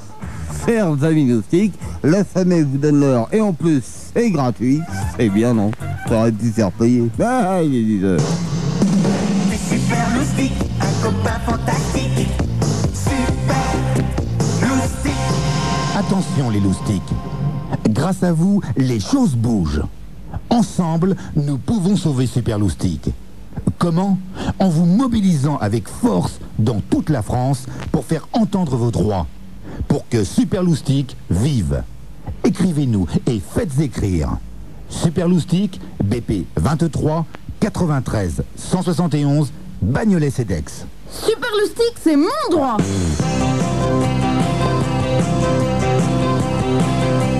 [0.65, 3.81] Chers amis gnostiques, la famille vous donne l'heure et en plus,
[4.13, 4.81] c'est gratuit.
[5.17, 5.71] C'est bien, non
[6.09, 7.09] Ça aurait dû faire payer.
[7.23, 8.19] Ah, il est 10 heures.
[16.19, 17.13] Attention les loustiques.
[17.91, 19.83] Grâce à vous, les choses bougent.
[20.49, 23.11] Ensemble, nous pouvons sauver Super Loustique.
[23.77, 24.17] Comment?
[24.59, 29.27] En vous mobilisant avec force dans toute la France pour faire entendre vos droits.
[29.87, 31.83] Pour que Super Loustique vive.
[32.43, 34.31] Écrivez-nous et faites écrire.
[34.89, 37.25] Super Loustique, BP 23
[37.61, 40.85] 93 171 Bagnolet Cedex.
[41.09, 42.75] Super Lustique, c'est mon droit
[46.61, 47.38] Música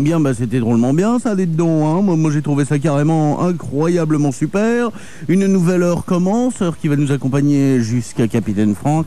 [0.00, 1.86] Bien, bah c'était drôlement bien ça, les dedans.
[1.86, 2.02] Hein.
[2.02, 4.90] Moi, moi j'ai trouvé ça carrément incroyablement super.
[5.30, 9.04] Une nouvelle heure commence, heure qui va nous accompagner jusqu'à Capitaine Franck.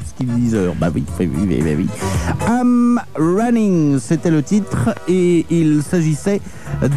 [0.00, 0.74] Puisqu'il est 10 heures.
[0.80, 1.86] Bah oui, oui, oui, oui.
[2.48, 4.94] I'm Running, c'était le titre.
[5.06, 6.40] Et il s'agissait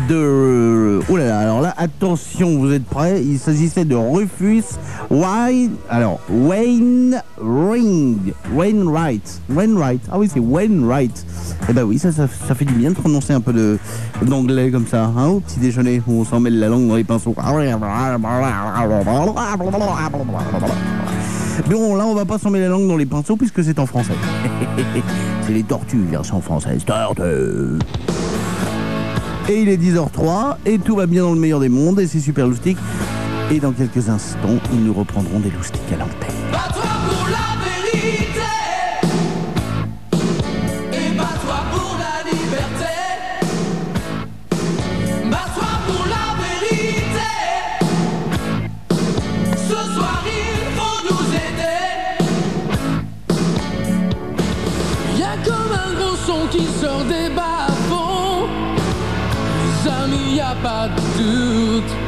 [0.08, 1.02] de.
[1.10, 3.22] Oh là là, alors là, attention, vous êtes prêts?
[3.22, 4.64] Il s'agissait de Rufus
[5.10, 5.72] Wayne.
[5.90, 8.34] Alors, Wayne Ring.
[8.54, 9.42] Wainwright.
[9.50, 10.04] Wainwright.
[10.10, 11.26] Ah oui, c'est Wainwright.
[11.68, 13.78] Eh ben oui, ça, ça, ça fait du bien de prononcer un peu de
[14.26, 17.03] d'anglais comme ça, hein, au petit déjeuner où on s'en mêle la langue dans les
[17.03, 17.36] pinceaux.
[21.67, 23.80] Mais bon, là, on va pas s'en mêler la langue dans les pinceaux puisque c'est
[23.80, 24.13] en français.
[25.45, 26.84] c'est les tortues, version française.
[26.86, 27.80] Tortues.
[29.49, 32.19] Et il est 10h03 et tout va bien dans le meilleur des mondes et c'est
[32.19, 32.78] super loustique.
[33.51, 36.70] Et dans quelques instants, nous reprendrons des loustiques à l'antenne.
[56.52, 58.47] Qui sort des bas-fonds.
[59.86, 62.01] Les a pas de doute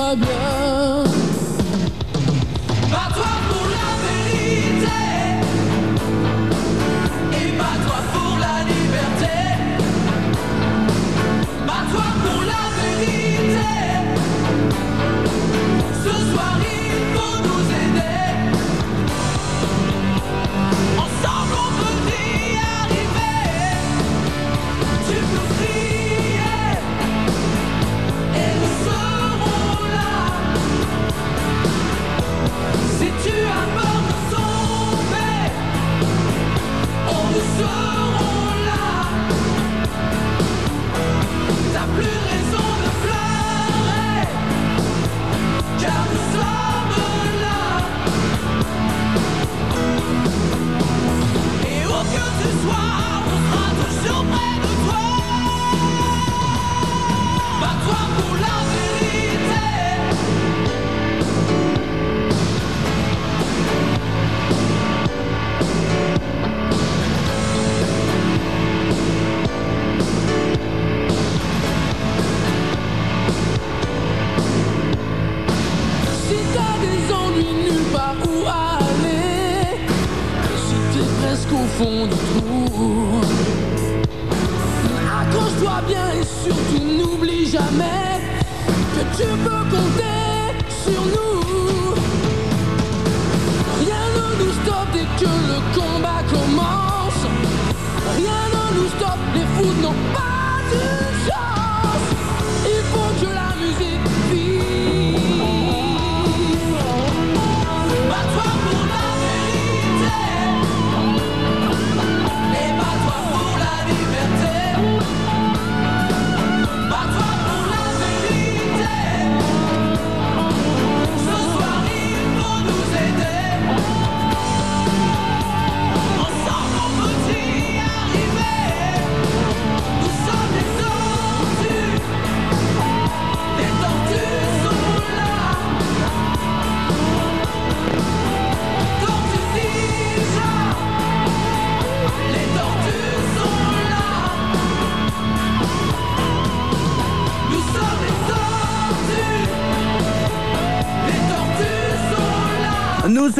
[0.00, 0.79] tout ira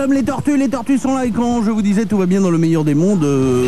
[0.09, 2.51] les tortues, les tortues sont là et quand je vous disais tout va bien dans
[2.51, 3.65] le meilleur des mondes, euh,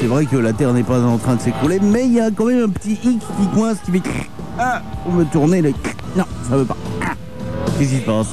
[0.00, 2.30] c'est vrai que la Terre n'est pas en train de s'écrouler, mais il y a
[2.30, 4.02] quand même un petit hic qui coince, qui fait
[4.58, 5.72] ah, on veut tourner le
[6.16, 6.76] non, ça veut pas.
[7.04, 7.12] Ah,
[7.78, 8.28] Qu'est-ce qui se passe?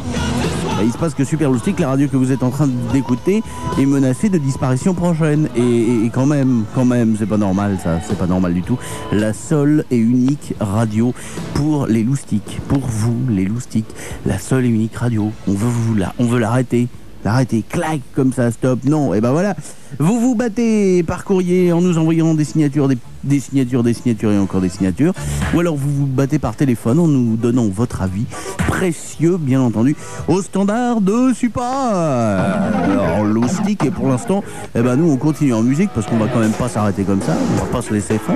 [0.78, 3.44] Ben, Il se passe que Super Loustic, la radio que vous êtes en train d'écouter,
[3.78, 5.50] est menacée de disparition prochaine.
[5.58, 8.80] Et, quand même, quand même, c'est pas normal ça, c'est pas normal du tout.
[9.12, 11.14] La seule et unique radio
[11.56, 13.94] pour les loustiques, pour vous les loustiques,
[14.26, 15.30] la seule et unique radio.
[15.46, 16.88] On veut l'arrêter.
[17.26, 18.80] Arrêtez, clac, comme ça, stop.
[18.84, 19.56] Non, et ben voilà.
[20.00, 22.90] Vous vous battez par courrier en nous envoyant des signatures,
[23.24, 25.14] des, signatures, des signatures et encore des signatures.
[25.54, 28.26] Ou alors vous vous battez par téléphone en nous donnant votre avis,
[28.68, 29.96] précieux bien entendu,
[30.28, 31.64] au standard de Super.
[31.64, 34.44] Alors Loustic et pour l'instant,
[34.76, 37.22] eh ben nous on continue en musique parce qu'on va quand même pas s'arrêter comme
[37.22, 38.36] ça, on va pas se laisser faire.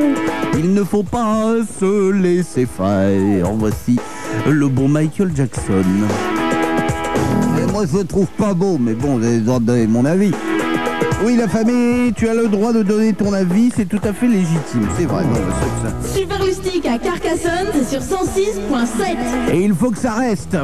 [0.58, 3.50] Il ne faut pas se laisser faire.
[3.50, 4.00] En voici
[4.48, 5.84] le bon Michael Jackson.
[7.78, 10.32] Moi, je le trouve pas beau, mais bon, j'ai le droit de donner mon avis.
[11.23, 14.28] Oui, la famille, tu as le droit de donner ton avis, c'est tout à fait
[14.28, 15.23] légitime, c'est vrai.
[15.25, 15.36] non,
[15.84, 16.11] ça.
[16.11, 19.53] Super Lustig à Carcassonne, c'est sur 106.7.
[19.53, 20.57] Et il faut que ça reste.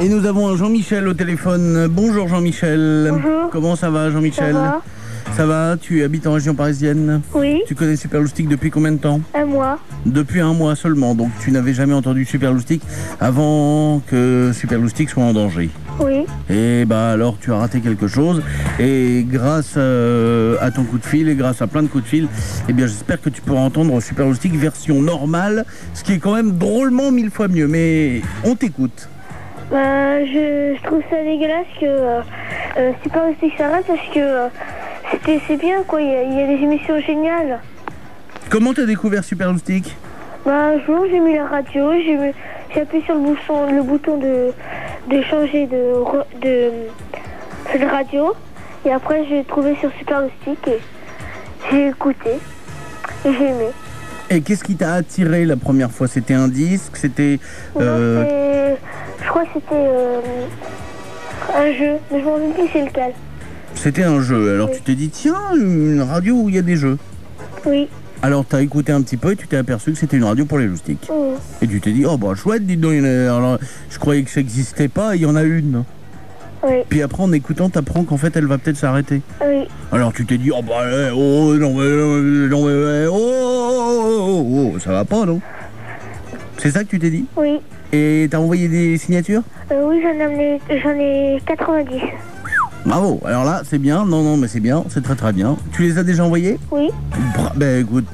[0.00, 1.88] Et nous avons Jean-Michel au téléphone.
[1.90, 3.08] Bonjour Jean-Michel.
[3.10, 3.50] Bonjour.
[3.50, 4.82] Comment ça va Jean-Michel Ça va
[5.36, 9.20] Ça va Tu habites en région parisienne Oui, Tu connais Superloustic depuis combien de temps
[9.34, 9.80] un mois.
[10.06, 11.16] Depuis un mois seulement.
[11.16, 12.80] Donc tu n'avais jamais entendu Superloustic
[13.18, 15.68] avant que Superloustic soit en danger.
[15.98, 18.40] Oui, Et bah alors tu as raté quelque chose.
[18.78, 22.08] Et grâce euh, à ton coup de fil et grâce à plein de coups de
[22.08, 22.28] fil,
[22.68, 26.52] eh bien j'espère que tu pourras entendre Superloustic version normale, ce qui est quand même
[26.52, 27.66] drôlement mille fois mieux.
[27.66, 29.08] Mais on t'écoute.
[29.70, 32.20] Bah, je, je trouve ça dégueulasse que euh,
[32.78, 33.22] euh, Super
[33.56, 34.48] s'arrête parce que euh,
[35.10, 37.60] c'était c'est bien quoi, il y, a- il y a des émissions géniales.
[38.50, 39.94] Comment t'as découvert Superloustic
[40.46, 41.92] Bah, un jour j'ai mis la radio,
[42.74, 44.52] j'ai appuyé sur le bouton, le bouton de,
[45.10, 45.92] de changer de,
[46.40, 46.70] de,
[47.78, 48.32] de radio
[48.86, 50.80] et après j'ai trouvé sur Super Rustic et
[51.70, 52.30] j'ai écouté
[53.26, 53.66] et j'ai aimé.
[54.30, 56.06] Et qu'est-ce qui t'a attiré la première fois?
[56.06, 56.96] C'était un disque?
[56.96, 57.38] C'était.
[57.80, 58.74] Euh,
[59.22, 60.20] je crois que c'était euh,
[61.56, 63.12] un jeu, mais je m'en rappelle plus c'est lequel.
[63.74, 64.54] C'était un jeu.
[64.54, 66.98] Alors tu t'es dit, tiens, une radio où il y a des jeux.
[67.64, 67.88] Oui.
[68.20, 70.58] Alors t'as écouté un petit peu et tu t'es aperçu que c'était une radio pour
[70.58, 71.08] les loustiques.
[71.10, 71.34] Oh.
[71.62, 73.58] Et tu t'es dit, oh bah chouette, dis donc, alors,
[73.88, 75.84] je croyais que ça n'existait pas, il y en a une.
[76.64, 76.82] Oui.
[76.88, 79.22] Puis après, en écoutant, t'apprends qu'en fait, elle va peut-être s'arrêter.
[79.46, 79.66] Oui.
[79.92, 83.14] Alors tu t'es dit, oh bah, eh, oh, non, mais, euh, non, mais, eh, oh,
[83.14, 85.40] oh, oh, oh, oh, ça va pas, non?
[86.58, 87.26] C'est ça que tu t'es dit?
[87.36, 87.58] Oui.
[87.92, 89.42] Et t'as envoyé des signatures?
[89.70, 92.00] Euh, oui, j'en ai, amené- j'en ai 90.
[92.84, 95.56] Bravo, alors là, c'est bien, non, non, mais c'est bien, c'est très très bien.
[95.72, 96.58] Tu les as déjà envoyés?
[96.70, 96.88] Oui.
[97.34, 98.06] Bra- Ben écoute,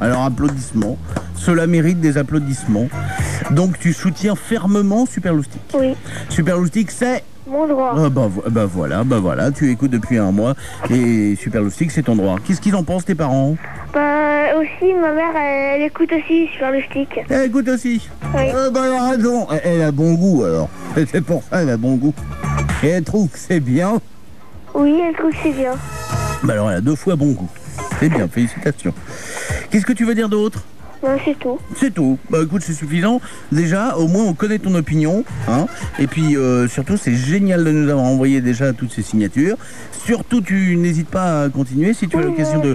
[0.00, 0.96] alors applaudissements.
[1.34, 2.88] Cela mérite des applaudissements.
[3.50, 5.60] Donc tu soutiens fermement Super Loustic.
[5.78, 5.94] Oui.
[6.28, 7.94] Super Loustic, c'est Mon droit.
[7.96, 10.54] Ah bah, bah voilà, bah voilà, tu écoutes depuis un mois
[10.88, 12.36] et Super Loustic, c'est ton droit.
[12.46, 13.56] Qu'est-ce qu'ils en pensent tes parents?
[13.92, 17.08] Bah, aussi, ma mère, elle, elle écoute aussi sur le stick.
[17.28, 18.08] Elle écoute aussi?
[18.34, 18.42] Oui.
[18.54, 19.48] Euh, bah, elle a raison.
[19.50, 20.68] Elle, elle a bon goût alors.
[21.10, 22.14] C'est pour ça elle a bon goût.
[22.84, 24.00] Et elle trouve que c'est bien.
[24.74, 25.72] Oui, elle trouve que c'est bien.
[26.44, 27.48] Bah alors elle a deux fois bon goût.
[27.98, 28.94] C'est bien, félicitations.
[29.70, 30.62] Qu'est-ce que tu veux dire d'autre?
[31.02, 31.58] Non, c'est tout.
[31.76, 32.18] C'est tout.
[32.28, 33.20] Bah écoute, c'est suffisant.
[33.52, 35.24] Déjà, au moins on connaît ton opinion.
[35.48, 35.66] Hein
[35.98, 39.56] Et puis euh, surtout, c'est génial de nous avoir envoyé déjà toutes ces signatures.
[40.04, 42.74] Surtout, tu n'hésites pas à continuer si tu as l'occasion de...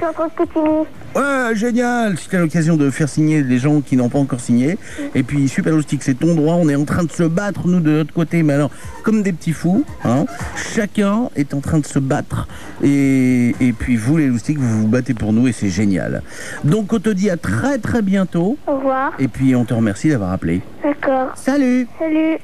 [1.15, 4.39] Ouais, génial Si tu as l'occasion de faire signer les gens qui n'ont pas encore
[4.39, 4.77] signé.
[5.15, 6.55] Et puis, Super Loustic, c'est ton droit.
[6.55, 8.43] On est en train de se battre, nous, de notre côté.
[8.43, 8.69] Mais alors,
[9.03, 12.47] comme des petits fous, hein, chacun est en train de se battre.
[12.83, 16.21] Et, et puis, vous, les Loustiques, vous vous battez pour nous et c'est génial.
[16.63, 18.57] Donc, on te dit à très, très bientôt.
[18.65, 19.11] Au revoir.
[19.19, 20.61] Et puis, on te remercie d'avoir appelé.
[20.81, 21.31] D'accord.
[21.35, 22.37] Salut Salut.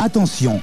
[0.00, 0.60] Attention,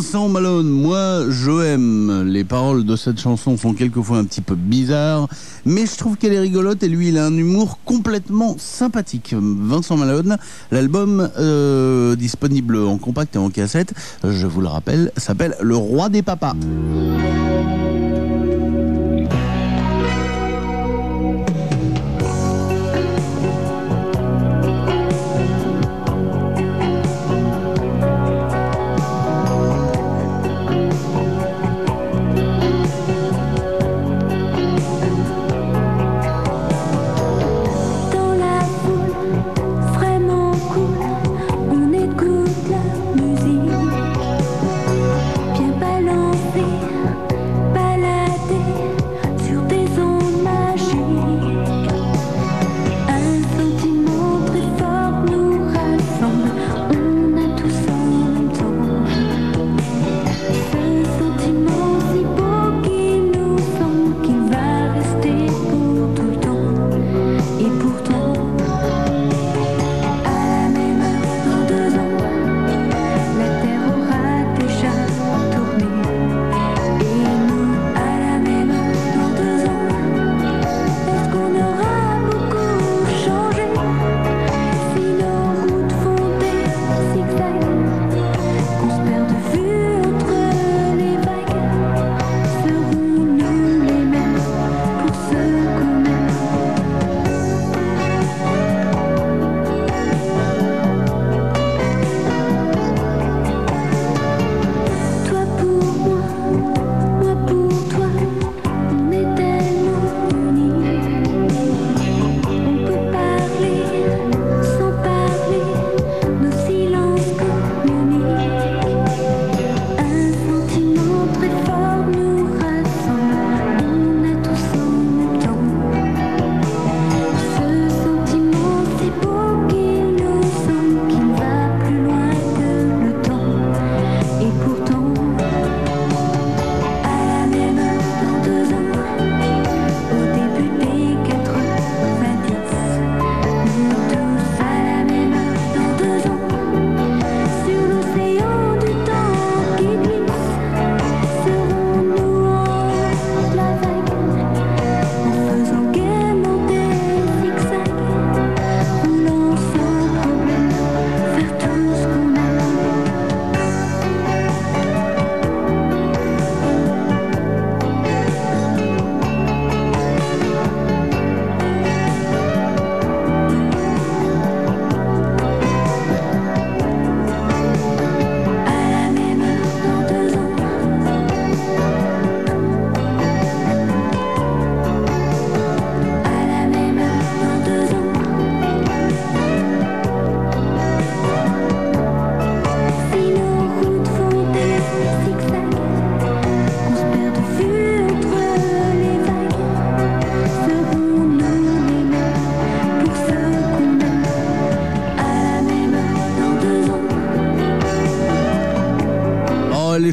[0.00, 2.22] Vincent Malone, moi je aime.
[2.22, 5.28] Les paroles de cette chanson sont quelquefois un petit peu bizarres,
[5.66, 9.34] mais je trouve qu'elle est rigolote et lui il a un humour complètement sympathique.
[9.38, 10.38] Vincent Malone,
[10.70, 13.92] l'album euh, disponible en compact et en cassette,
[14.24, 16.54] je vous le rappelle, s'appelle Le Roi des Papas.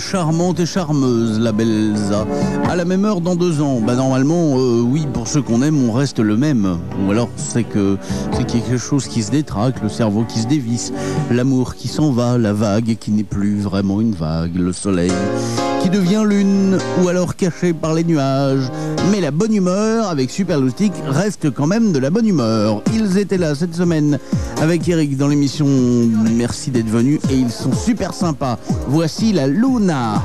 [0.09, 2.25] Charmante et charmeuse, la Elsa.
[2.69, 3.81] À la même heure dans deux ans.
[3.81, 6.77] Bah normalement, euh, oui, pour ceux qu'on aime, on reste le même.
[7.05, 7.97] Ou alors c'est que
[8.31, 10.93] c'est quelque chose qui se détraque, le cerveau qui se dévisse,
[11.29, 15.11] l'amour qui s'en va, la vague qui n'est plus vraiment une vague, le soleil
[15.89, 18.69] devient lune, ou alors caché par les nuages.
[19.11, 22.81] Mais la bonne humeur avec Super Loustic reste quand même de la bonne humeur.
[22.93, 24.19] Ils étaient là cette semaine
[24.61, 28.57] avec Eric dans l'émission Merci d'être venu et ils sont super sympas.
[28.87, 30.21] Voici la Luna.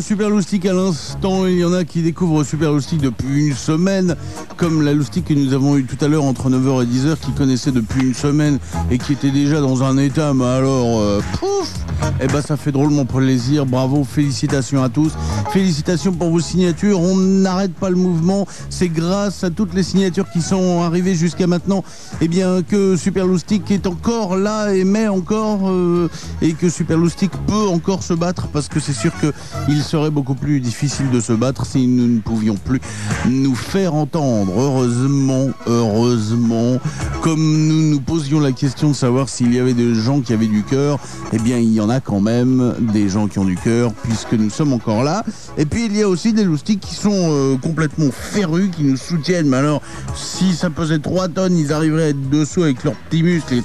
[0.00, 1.46] Super Loustic à l'instant.
[1.46, 4.16] Il y en a qui découvrent Super Loustic depuis une semaine,
[4.56, 7.32] comme la loustique que nous avons eue tout à l'heure entre 9h et 10h, qui
[7.32, 8.58] connaissait depuis une semaine
[8.90, 11.72] et qui était déjà dans un état, mais alors, euh, pouf
[12.20, 13.66] Eh ben, ça fait drôlement plaisir.
[13.66, 15.12] Bravo, félicitations à tous.
[15.50, 17.00] Félicitations pour vos signatures.
[17.00, 18.46] On n'arrête pas le mouvement.
[18.68, 21.82] C'est grâce à toutes les signatures qui sont arrivées jusqu'à maintenant,
[22.20, 26.10] eh bien, que Super Loustic est encore là et met encore, euh,
[26.42, 30.34] et que Super Loustic peut encore se battre parce que c'est sûr qu'il serait beaucoup
[30.34, 32.80] plus difficile de se battre si nous ne pouvions plus
[33.26, 34.52] nous faire entendre.
[34.54, 36.78] Heureusement, heureusement,
[37.22, 40.46] comme nous nous posions la question de savoir s'il y avait des gens qui avaient
[40.46, 40.98] du cœur,
[41.32, 44.34] eh bien il y en a quand même des gens qui ont du cœur puisque
[44.34, 45.24] nous sommes encore là.
[45.56, 48.96] Et puis il y a aussi des loustiques qui sont euh, complètement férus, qui nous
[48.96, 49.48] soutiennent.
[49.48, 49.82] Mais alors,
[50.14, 53.54] si ça pesait 3 tonnes, ils arriveraient à être dessous avec leurs petits muscles.
[53.54, 53.62] et-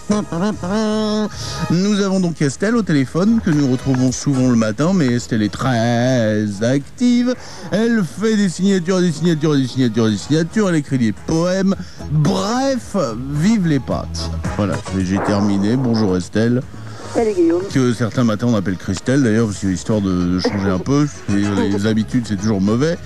[1.71, 5.53] Nous avons donc Estelle au téléphone, que nous retrouvons souvent le matin, mais Estelle est
[5.53, 7.33] très active.
[7.71, 10.69] Elle fait des signatures, des signatures, des signatures, des signatures.
[10.69, 11.75] Elle écrit des poèmes.
[12.11, 12.95] Bref,
[13.33, 14.29] vive les pâtes.
[14.57, 15.75] Voilà, j'ai terminé.
[15.75, 16.61] Bonjour Estelle.
[17.35, 17.61] Guillaume.
[17.73, 21.07] Que certains matins on appelle Christelle d'ailleurs, parce que histoire de, de changer un peu.
[21.29, 22.97] Les, les habitudes c'est toujours mauvais.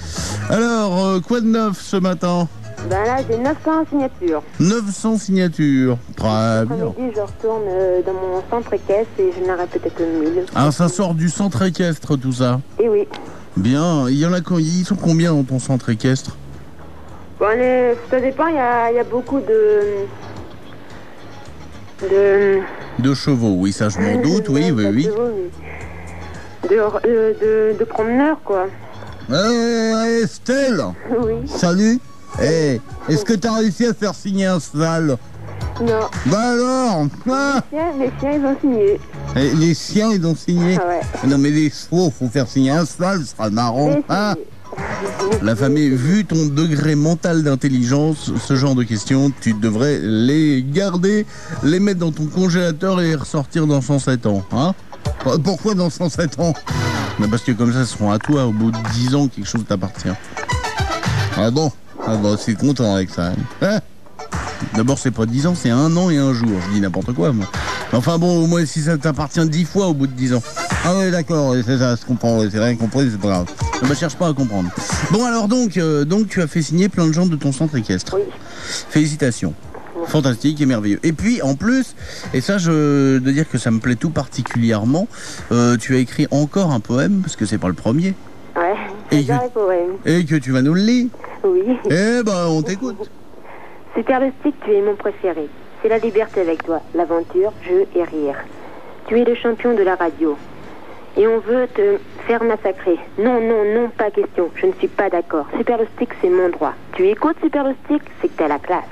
[0.49, 2.47] Alors, euh, quoi de neuf ce matin?
[2.89, 3.55] Ben là, j'ai 900
[3.89, 4.43] signatures.
[4.59, 5.97] 900 signatures.
[6.15, 6.93] Très bien.
[7.15, 10.45] Je retourne euh, dans mon centre équestre et je n'aurai peut-être 1000.
[10.55, 12.61] Ah, ça sort du centre équestre tout ça?
[12.79, 13.07] Et oui.
[13.57, 16.37] Bien, il y en a ils sont combien dans ton centre équestre?
[17.39, 19.81] Bon, les- ça dépend, il y a, il y a beaucoup de.
[22.01, 22.59] De.
[22.99, 25.09] Deux chevaux, oui, ça je m'en doute, oui, oui, oui.
[26.69, 28.67] de, euh, de, de promeneurs, quoi.
[29.29, 30.81] Euh, Estelle
[31.19, 31.47] Oui.
[31.47, 31.99] Salut
[32.41, 32.79] Eh,
[33.09, 35.17] est-ce que t'as réussi à faire signer un cheval?
[35.81, 35.99] Non.
[36.25, 38.99] Bah alors ah Les chiens, les chiens, ils ont signé.
[39.35, 40.77] Eh, Les chiens, ils ont signé?
[40.81, 41.29] Ah ouais.
[41.29, 43.95] Non mais les chevaux, faut faire signer un cheval, ce sera marrant.
[44.09, 44.33] Ah
[45.41, 51.25] La famille, vu ton degré mental d'intelligence, ce genre de questions, tu devrais les garder,
[51.63, 54.43] les mettre dans ton congélateur et ressortir dans 107 ans.
[54.51, 54.73] Hein?
[55.27, 56.53] Euh, Pourquoi dans 107 ans?
[57.19, 59.47] Mais Parce que comme ça, ce seront à toi, au bout de 10 ans, quelque
[59.47, 60.09] chose t'appartient.
[61.37, 61.71] Ah bon?
[62.05, 63.27] Ah bon, c'est content avec ça.
[63.27, 63.35] hein.
[63.61, 63.79] Hein?
[64.75, 66.49] D'abord, c'est pas 10 ans, c'est un an et un jour.
[66.67, 67.45] Je dis n'importe quoi, moi.
[67.93, 70.43] Enfin bon, au moins, si ça t'appartient 10 fois au bout de 10 ans.
[70.85, 73.45] Ah oui, d'accord, ouais, c'est ça, je comprends, ouais, c'est rien compris, c'est pas grave.
[73.81, 74.69] Ne me cherche pas à comprendre.
[75.11, 77.75] Bon, alors donc, euh, donc, tu as fait signer plein de gens de ton centre
[77.75, 78.15] équestre.
[78.15, 78.23] Oui.
[78.89, 79.53] Félicitations.
[80.05, 80.99] Fantastique et merveilleux.
[81.03, 81.95] Et puis, en plus,
[82.33, 85.07] et ça, je de dire que ça me plaît tout particulièrement,
[85.51, 88.13] euh, tu as écrit encore un poème, parce que c'est pas le premier,
[88.55, 88.73] Ouais.
[89.11, 89.91] Et je- les poèmes.
[90.05, 91.07] et que tu vas nous le lire.
[91.43, 91.61] Oui.
[91.89, 92.97] Eh ben, on t'écoute.
[93.95, 95.47] Super le stick, tu es mon préféré.
[95.87, 98.35] C'est la liberté avec toi, l'aventure, jeu et rire.
[99.07, 100.37] Tu es le champion de la radio.
[101.15, 102.97] Et on veut te faire massacrer.
[103.17, 104.49] Non, non, non, pas question.
[104.55, 105.45] Je ne suis pas d'accord.
[105.57, 106.73] Super le stick, c'est mon droit.
[106.91, 108.83] Tu écoutes Super le stick, c'est que t'as la classe.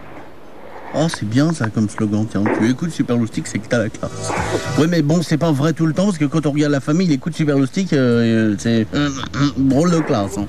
[0.98, 2.44] Oh, c'est bien ça comme slogan, tiens.
[2.58, 4.32] Tu écoutes Super Loustic, c'est que t'as la classe.
[4.80, 6.80] Oui, mais bon, c'est pas vrai tout le temps, parce que quand on regarde la
[6.80, 9.10] famille, il écoute euh, euh, c'est euh, euh,
[9.58, 10.38] drôle de classe.
[10.38, 10.46] hein.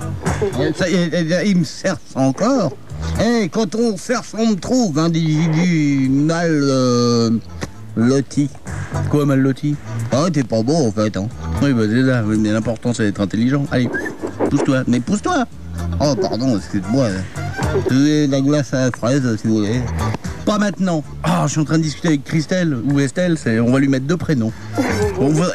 [0.61, 2.71] Euh, ça, euh, euh, il me cherche encore.
[3.21, 7.31] Eh, quand on cherche, on me trouve, individu mal euh,
[7.97, 8.49] loti.
[9.11, 9.75] Quoi, mal loti?
[10.13, 11.17] Ah, t'es pas beau en fait.
[11.17, 11.29] Hein.
[11.63, 13.65] Oui, bah c'est ça, oui, mais l'important c'est d'être intelligent.
[13.71, 13.89] Allez,
[14.51, 15.45] pousse-toi, mais pousse-toi
[16.01, 17.09] Oh, pardon, excuse-moi.
[17.91, 19.81] Veux de la glace à la fraise, si vous voulez.
[20.45, 21.03] Pas maintenant.
[21.23, 23.37] Ah, je suis en train de discuter avec Christelle ou Estelle.
[23.67, 24.53] On va lui mettre deux prénoms.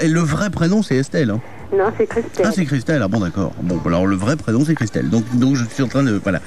[0.02, 1.30] Et le vrai prénom, c'est Estelle.
[1.32, 1.40] hein.
[1.74, 2.46] Non, c'est Christelle.
[2.48, 3.02] Ah, c'est Christelle.
[3.02, 3.54] Ah bon, d'accord.
[3.62, 5.10] Bon, alors le vrai prénom, c'est Christelle.
[5.10, 6.20] Donc, donc, je suis en train de.
[6.22, 6.40] Voilà.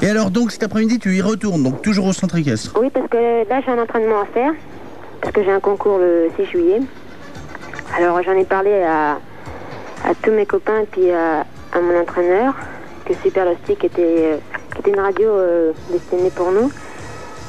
[0.00, 1.62] Et alors, donc, cet après-midi, tu y retournes.
[1.62, 2.72] Donc, toujours au centre équestre.
[2.80, 4.52] Oui, parce que là, j'ai un entraînement à faire.
[5.20, 6.80] Parce que j'ai un concours le 6 juillet.
[7.96, 9.18] Alors, j'en ai parlé à,
[10.08, 11.40] à tous mes copains et puis à,
[11.72, 12.54] à mon entraîneur.
[13.04, 14.36] Que Super Lostic était, euh,
[14.72, 16.70] qui était une radio euh, destinée pour nous.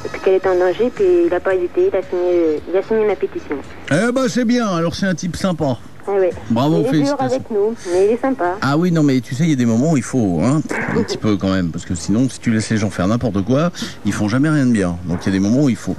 [0.04, 0.90] Et puis qu'elle était en danger.
[0.94, 1.88] Puis il n'a pas hésité.
[1.90, 3.56] Il a signé, il a signé ma pétition.
[3.90, 4.66] Eh ben, c'est bien.
[4.68, 5.78] Alors, c'est un type sympa.
[6.06, 6.28] Ah oui.
[6.50, 7.26] Bravo, il est dur félicitations.
[7.26, 8.56] avec nous, mais il est sympa.
[8.60, 10.60] Ah oui, non, mais tu sais, il y a des moments où il faut, hein,
[10.96, 13.44] un petit peu quand même, parce que sinon, si tu laisses les gens faire n'importe
[13.44, 13.70] quoi,
[14.04, 14.96] ils font jamais rien de bien.
[15.04, 15.96] Donc il y a des moments où il faut.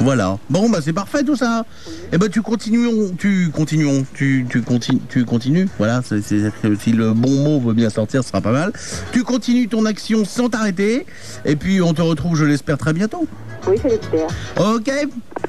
[0.00, 0.38] Voilà.
[0.50, 1.64] Bon, bah c'est parfait tout ça.
[2.12, 2.88] Eh ben tu continues,
[3.18, 5.68] tu continuons, tu tu continues, tu continues.
[5.78, 8.72] Voilà, c'est c'est- si le bon mot veut bien sortir, ce sera pas mal.
[9.12, 11.06] Tu continues ton action sans t'arrêter,
[11.44, 13.26] et puis on te retrouve, je l'espère très bientôt.
[13.68, 14.28] Oui, je l'espère.
[14.74, 14.90] Ok.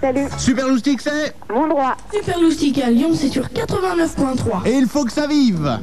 [0.01, 0.25] Salut.
[0.37, 1.95] Super Loustic, c'est Mon droit.
[2.13, 4.63] Super Loustic à Lyon, c'est sur 89.3.
[4.65, 5.77] Et il faut que ça vive.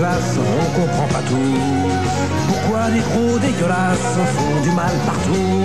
[0.00, 1.58] On comprend pas tout.
[2.48, 5.62] Pourquoi les gros dégueulasses font du mal partout?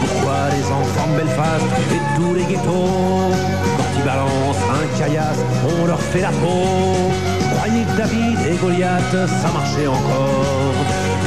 [0.00, 3.32] Pourquoi les enfants de Belfast et tous les ghettos,
[3.76, 7.10] quand ils balancent un caillasse, on leur fait la peau
[7.56, 10.74] Croyez que David et Goliath, ça marchait encore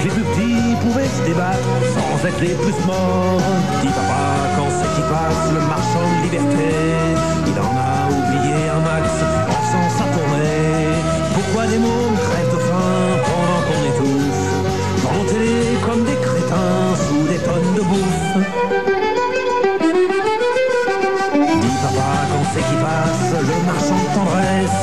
[0.04, 1.60] les plus petits pouvaient se débattre
[1.94, 3.42] sans être les plus morts.
[3.82, 4.24] Dis papa,
[4.58, 6.70] quand c'est qui passe le marchand de liberté,
[7.48, 9.08] il en a oublié un max
[9.48, 10.63] en faisant sa tournée
[11.46, 14.44] pourquoi des mots, crèvent de faim pendant qu'on étouffe,
[15.04, 18.34] ventelés comme des crétins sous des tonnes de bouffe.
[21.62, 24.80] Dis papa quand c'est qui passe, le marchand de tendresse,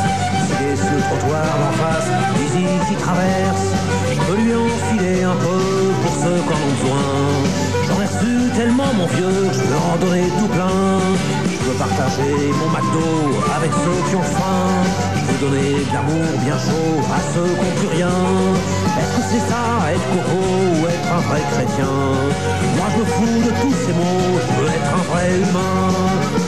[0.49, 3.67] c'est sur le trottoir d'en face, l'usine qui traverse,
[4.13, 5.63] je peux lui enfiler un peu
[6.03, 7.09] pour ceux qu'en ont besoin.
[7.87, 11.01] J'en ai reçu tellement mon vieux, je peux en donner tout plein.
[11.51, 13.09] Je peux partager mon McDo
[13.57, 15.10] avec ceux qui ont faim.
[15.41, 18.12] Donner de l'amour bien chaud à ceux qui n'ont plus rien.
[19.01, 21.88] Est-ce que c'est ça, être coco ou être un vrai chrétien?
[22.76, 25.97] Moi je me fous de tous ces mots, je veux être un vrai humain.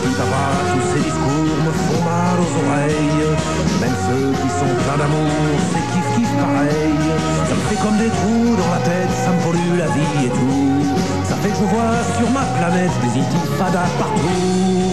[0.05, 0.45] Dis papa,
[0.77, 3.33] tous ces discours me font mal aux oreilles.
[3.81, 7.01] Même ceux qui sont pleins d'amour, c'est kiff kiff pareil.
[7.49, 10.33] Ça me fait comme des trous dans la tête, ça me pollue la vie et
[10.37, 10.85] tout.
[11.25, 14.92] Ça fait que je vois sur ma planète des intifadas partout.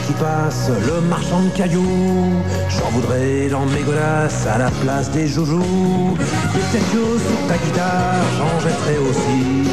[0.00, 2.32] Qui passe le marchand de cailloux.
[2.68, 6.16] J'en voudrais dans mes godasses à la place des joujoux.
[6.54, 9.68] Des technos sur ta guitare, j'en jetterai aussi.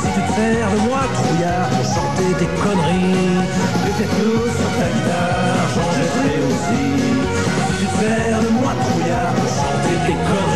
[0.00, 3.44] Si tu te sers de moi, trouillard, pour chanter tes conneries.
[3.84, 6.84] Des technos sur ta guitare, j'en jetterai aussi.
[7.66, 10.49] Si tu te sers de moi, trouillard, pour chanter tes conneries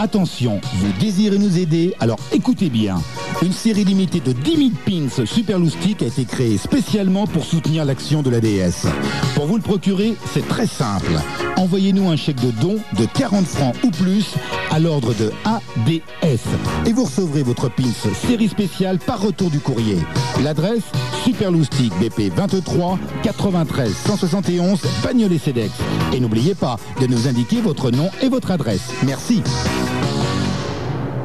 [0.00, 3.02] Attention, vous désirez nous aider Alors écoutez bien.
[3.42, 7.84] Une série limitée de 10 000 pins Super Loustic a été créée spécialement pour soutenir
[7.84, 8.86] l'action de l'ADS.
[9.34, 11.12] Pour vous le procurer, c'est très simple.
[11.56, 14.34] Envoyez-nous un chèque de don de 40 francs ou plus
[14.70, 16.40] à l'ordre de ADS
[16.86, 17.84] et vous recevrez votre pins
[18.14, 19.98] série spéciale par retour du courrier.
[20.44, 20.84] L'adresse
[21.24, 25.72] Super Loustic BP 23 93 171 Bagnolet Cedex.
[26.12, 28.92] Et n'oubliez pas de nous indiquer votre nom et votre adresse.
[29.04, 29.42] Merci.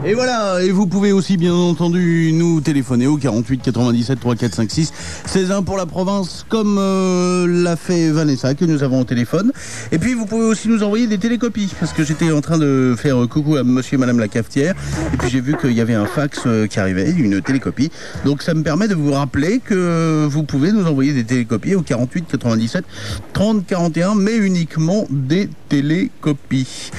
[0.06, 4.54] Et voilà, et vous pouvez aussi bien entendu nous téléphoner au 48 97 3 4
[4.54, 4.94] 5 6
[5.26, 9.54] 16 1 pour la province comme euh, l'a fait Vanessa que nous avons au téléphone.
[9.94, 12.96] Et puis vous pouvez aussi nous envoyer des télécopies parce que j'étais en train de
[12.98, 14.76] faire euh, coucou à monsieur et madame la cafetière
[15.14, 17.90] et puis j'ai vu qu'il y avait un fax euh, qui arrivait, une télécopie.
[18.26, 21.82] Donc ça me permet de vous rappeler que vous pouvez nous envoyer des télécopies au
[21.82, 22.84] 48 97
[23.32, 26.92] 30 41 mais uniquement des télécopies.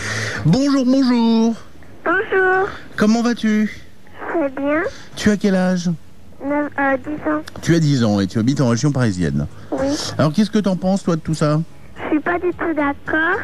[0.46, 1.54] Bonjour, bonjour.
[2.04, 3.70] Bonjour, Comment vas-tu?
[4.28, 4.82] Très bien.
[5.16, 5.90] Tu as quel âge?
[6.44, 7.42] Neuf- euh, 10 ans.
[7.62, 9.46] Tu as 10 ans et tu habites en région parisienne.
[9.72, 9.86] Oui.
[10.18, 11.60] Alors qu'est-ce que t'en penses toi de tout ça?
[12.04, 13.38] Je suis pas du tout d'accord.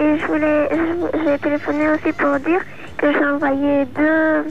[0.00, 0.68] Et je voulais,
[1.24, 2.60] j'ai téléphoné aussi pour dire
[2.98, 4.44] que j'ai envoyé deux,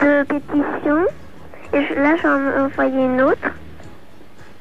[0.00, 1.04] deux pétitions.
[1.72, 3.50] Et je- là, j'en ai envoyé une autre.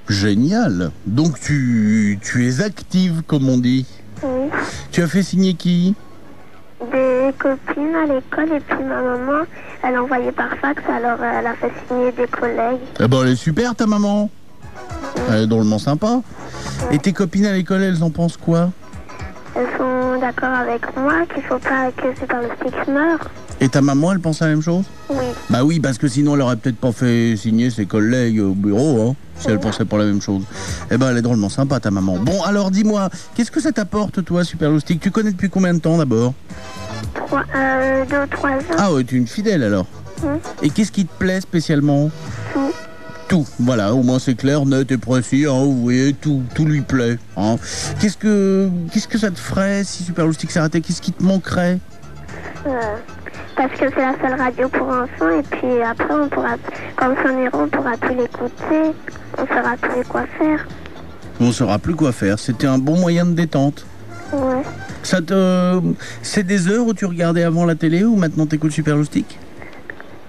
[0.10, 0.92] Génial.
[1.06, 3.86] Donc tu, tu es active comme on dit.
[4.24, 4.50] Oui.
[4.92, 5.96] Tu as fait signer qui?
[6.92, 8.56] Des copines à l'école.
[8.56, 9.44] Et puis ma maman,
[9.84, 10.82] elle a envoyé par fax.
[10.90, 12.82] Alors euh, elle a fait signer des collègues.
[13.00, 14.30] Eh ben elle est super ta maman.
[15.30, 16.22] Elle est drôlement sympa.
[16.92, 18.70] Et tes copines à l'école, elles en pensent quoi?
[19.56, 23.20] Elles sont d'accord avec moi qu'il faut pas que Stick meure.
[23.64, 24.84] Et ta maman, elle pense la même chose?
[25.10, 25.16] Oui.
[25.50, 29.12] Bah oui, parce que sinon elle aurait peut-être pas fait signer ses collègues au bureau,
[29.12, 30.44] hein, si elle pensait pas la même chose.
[30.92, 32.18] Eh ben elle est drôlement sympa ta maman.
[32.18, 35.80] Bon alors dis-moi, qu'est-ce que ça t'apporte toi, Super Loustic Tu connais depuis combien de
[35.80, 36.34] temps d'abord?
[37.28, 38.76] Trois, euh, deux trois ans.
[38.78, 39.86] Ah ouais, tu es une fidèle alors.
[40.62, 42.12] Et qu'est-ce qui te plaît spécialement?
[42.54, 42.72] Tout.
[43.30, 46.82] Tout, voilà, au moins c'est clair, net et précis, hein, vous voyez, tout, tout lui
[46.82, 47.18] plaît.
[47.38, 47.56] hein.
[48.00, 50.82] Qu'est-ce que qu'est-ce que ça te ferait si Super Loustic s'arrêtait?
[50.82, 51.80] Qu'est-ce qui te manquerait?
[52.66, 52.96] Euh,
[53.56, 56.56] parce que c'est la seule radio pour enfants et puis après on pourra,
[56.96, 58.98] quand on s'en ira, on pourra plus l'écouter,
[59.38, 60.66] on saura plus quoi faire.
[61.40, 62.40] On saura plus quoi faire.
[62.40, 63.86] C'était un bon moyen de détente.
[64.32, 64.64] Ouais.
[65.04, 65.82] Ça te,
[66.22, 69.40] c'est des heures où tu regardais avant la télé ou maintenant t'écoutes Super Loustic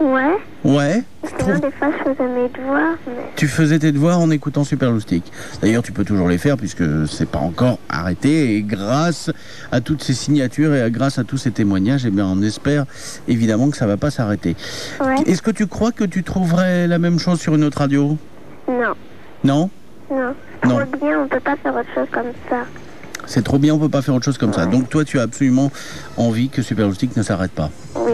[0.00, 0.36] Ouais.
[0.64, 1.02] Ouais.
[1.38, 4.90] Sinon des fois je faisais mes devoirs, mais Tu faisais tes devoirs en écoutant Super
[4.90, 5.30] Loustic.
[5.62, 8.56] D'ailleurs, tu peux toujours les faire puisque c'est pas encore arrêté.
[8.56, 9.30] Et grâce
[9.72, 12.84] à toutes ces signatures et à- grâce à tous ces témoignages, eh bien, on espère
[13.28, 14.56] évidemment que ça va pas s'arrêter.
[15.00, 15.22] ouais.
[15.26, 18.16] Est-ce que tu crois que tu trouverais la même chose sur une autre radio?
[18.68, 18.94] Non,
[19.44, 19.70] Non?
[20.10, 20.34] Non.
[20.64, 20.78] Non.
[20.80, 22.64] Trop bien, on peut pas faire autre chose comme ça.
[23.26, 24.66] C'est trop bien, on peut pas faire autre chose comme ça.
[24.66, 25.70] Donc toi, tu as absolument
[26.16, 27.70] envie que Super Loustic ne s'arrête pas.
[27.96, 28.12] Oui.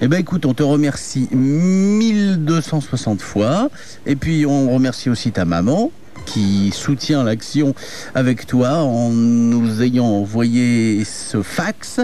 [0.00, 3.70] Eh ben écoute, on te remercie 1260 fois.
[4.06, 5.90] Et puis on remercie aussi ta maman
[6.26, 7.74] qui soutient l'action
[8.14, 12.00] avec toi en nous ayant envoyé ce fax.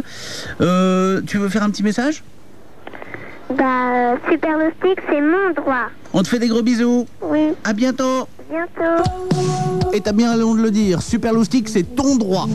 [0.60, 2.22] Euh, tu veux faire un petit message?
[3.50, 5.88] Bah, Super le Stick, c'est mon droit.
[6.12, 7.06] On te fait des gros bisous.
[7.22, 7.52] Oui.
[7.62, 8.26] À bientôt.
[8.50, 9.02] Bientôt.
[9.96, 11.00] Et t'as bien raison de le dire.
[11.00, 12.46] Super Loustic, c'est ton droit.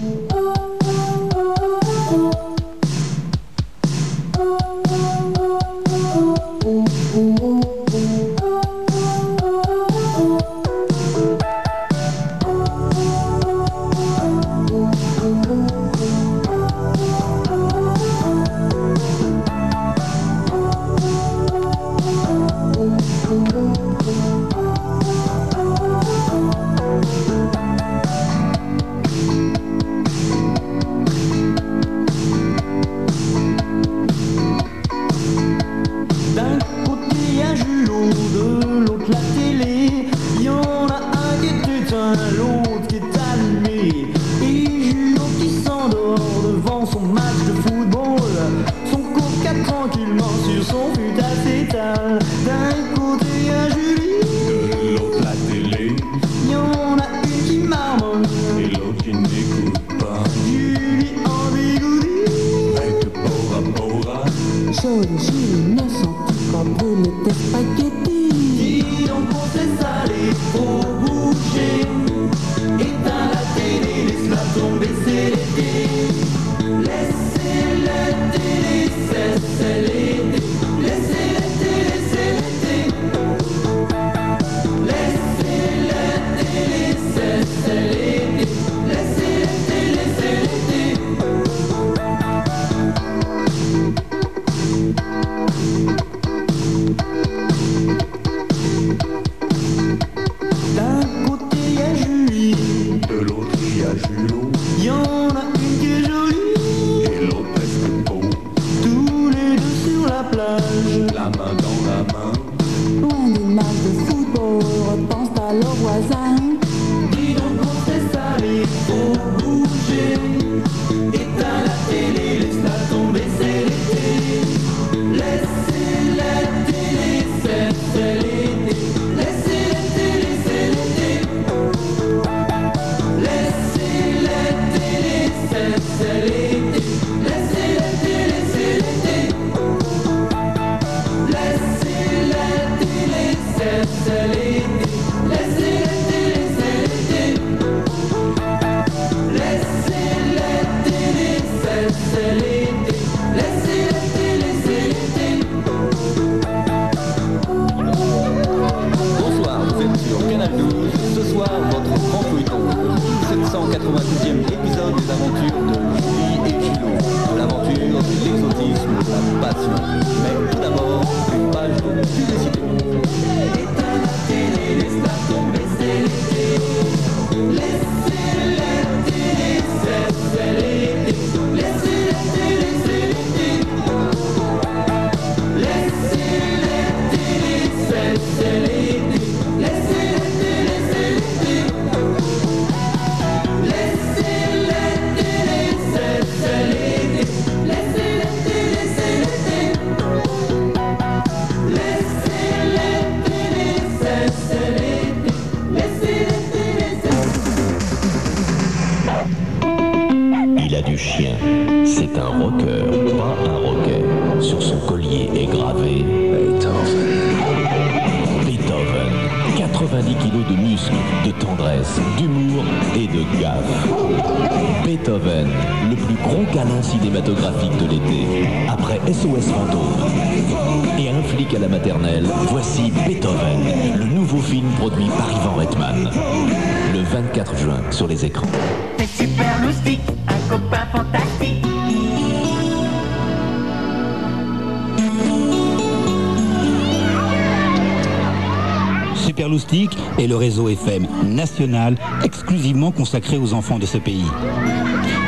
[251.23, 254.25] National exclusivement consacrée aux enfants de ce pays.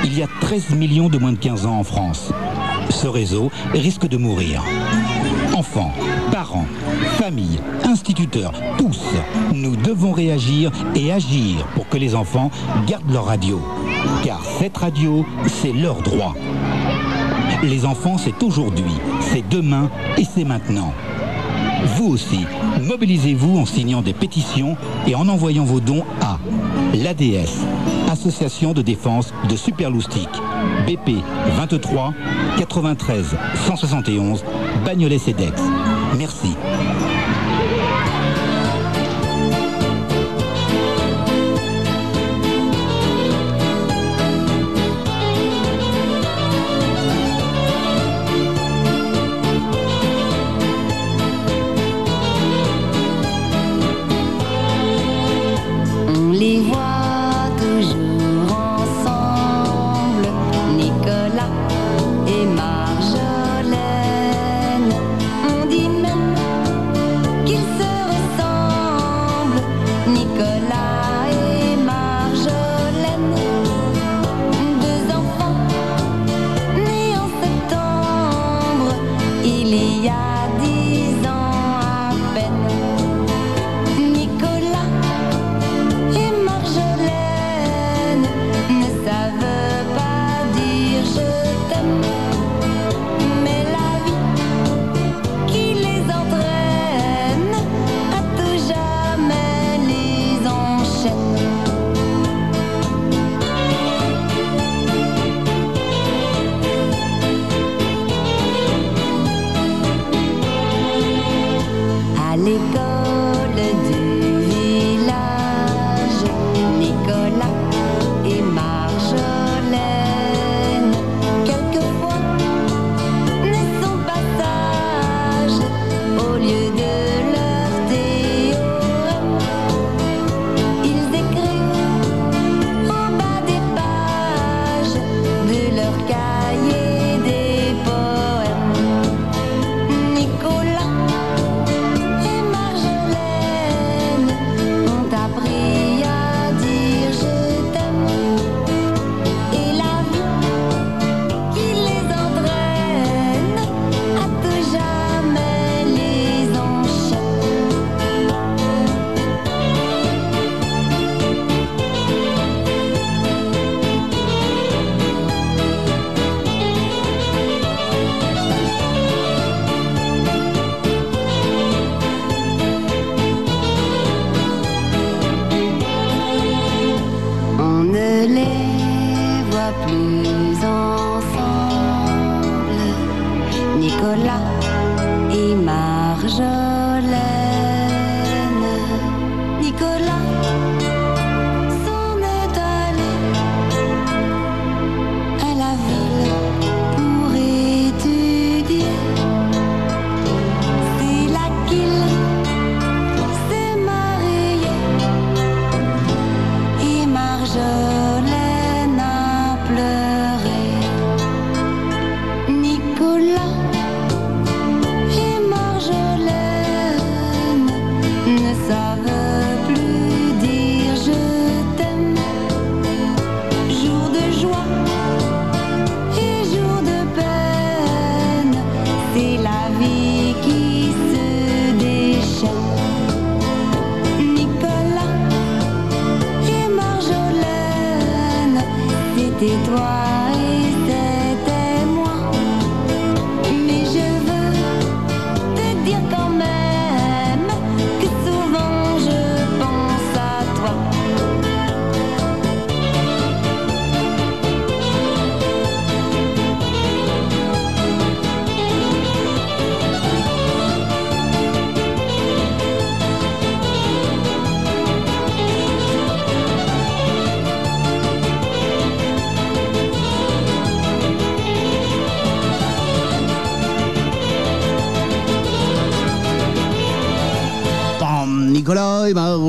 [0.03, 2.31] Il y a 13 millions de moins de 15 ans en France.
[2.89, 4.63] Ce réseau risque de mourir.
[5.55, 5.93] Enfants,
[6.31, 6.65] parents,
[7.17, 9.03] familles, instituteurs, tous,
[9.53, 12.51] nous devons réagir et agir pour que les enfants
[12.87, 13.61] gardent leur radio.
[14.23, 16.35] Car cette radio, c'est leur droit.
[17.63, 18.91] Les enfants, c'est aujourd'hui,
[19.21, 20.93] c'est demain et c'est maintenant
[21.85, 22.45] vous aussi,
[22.81, 24.77] mobilisez-vous en signant des pétitions
[25.07, 26.39] et en envoyant vos dons à
[26.93, 27.65] l'ADS,
[28.09, 30.29] Association de défense de Superloustic,
[30.87, 31.23] BP
[31.57, 32.13] 23
[32.57, 33.35] 93
[33.65, 34.43] 171
[34.85, 35.61] Bagnolet-Cedex.
[36.17, 36.55] Merci.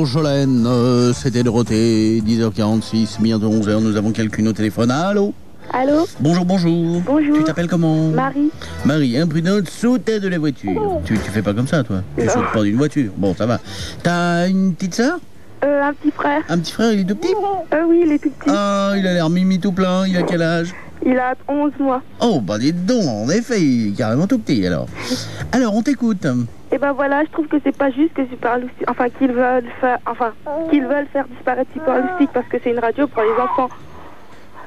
[0.05, 4.91] Marjolaine, euh, c'était Dorothée, 10h46, bientôt 11h, nous avons quelqu'un au téléphone.
[4.91, 5.33] Allô
[5.73, 7.01] Allô Bonjour, bonjour.
[7.03, 7.37] Bonjour.
[7.39, 8.51] Tu t'appelles comment Marie.
[8.85, 11.01] Marie, imprudente, sautez de la voiture.
[11.05, 13.09] Tu, tu fais pas comme ça, toi Tu sautes pas d'une voiture.
[13.17, 13.59] Bon, ça va.
[14.03, 15.17] T'as une petite sœur
[15.63, 16.43] Euh, un petit frère.
[16.49, 17.33] Un petit frère, il est tout petit
[17.73, 18.51] Euh, oui, il est tout petit.
[18.55, 20.05] Ah, il a l'air mimi tout plein.
[20.05, 22.03] Il a quel âge Il a 11 mois.
[22.21, 24.85] Oh, bah dis donc, en effet, il est carrément tout petit, alors.
[25.51, 26.27] Alors, on t'écoute.
[26.75, 29.63] Et ben voilà, je trouve que c'est pas juste que Super Loustic, enfin qu'ils veulent
[29.79, 30.33] faire, enfin
[30.69, 33.69] qu'ils veulent faire disparaître Super Loustic parce que c'est une radio pour les enfants.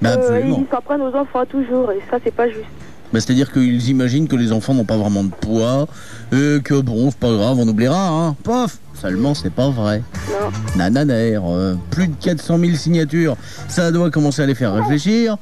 [0.00, 0.64] Bah, Euh, absolument.
[0.66, 2.64] ils s'en prennent aux enfants toujours et ça c'est pas juste.
[3.12, 5.86] Bah, C'est-à-dire qu'ils imaginent que les enfants n'ont pas vraiment de poids
[6.32, 8.36] et que bon, c'est pas grave, on oubliera, hein.
[8.42, 10.02] Pof Seulement, c'est pas vrai.
[10.30, 10.48] Non.
[10.76, 13.36] Nananaire, euh, plus de 400 000 signatures,
[13.68, 15.36] ça doit commencer à les faire réfléchir.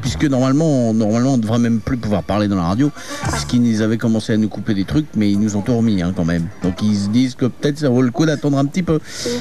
[0.00, 2.90] Puisque normalement, on- normalement, on devrait même plus pouvoir parler dans la radio,
[3.30, 6.12] puisqu'ils avaient commencé à nous couper des trucs, mais ils nous ont tout remis hein,
[6.16, 6.46] quand même.
[6.62, 8.98] Donc ils se disent que peut-être ça vaut le coup d'attendre un petit peu.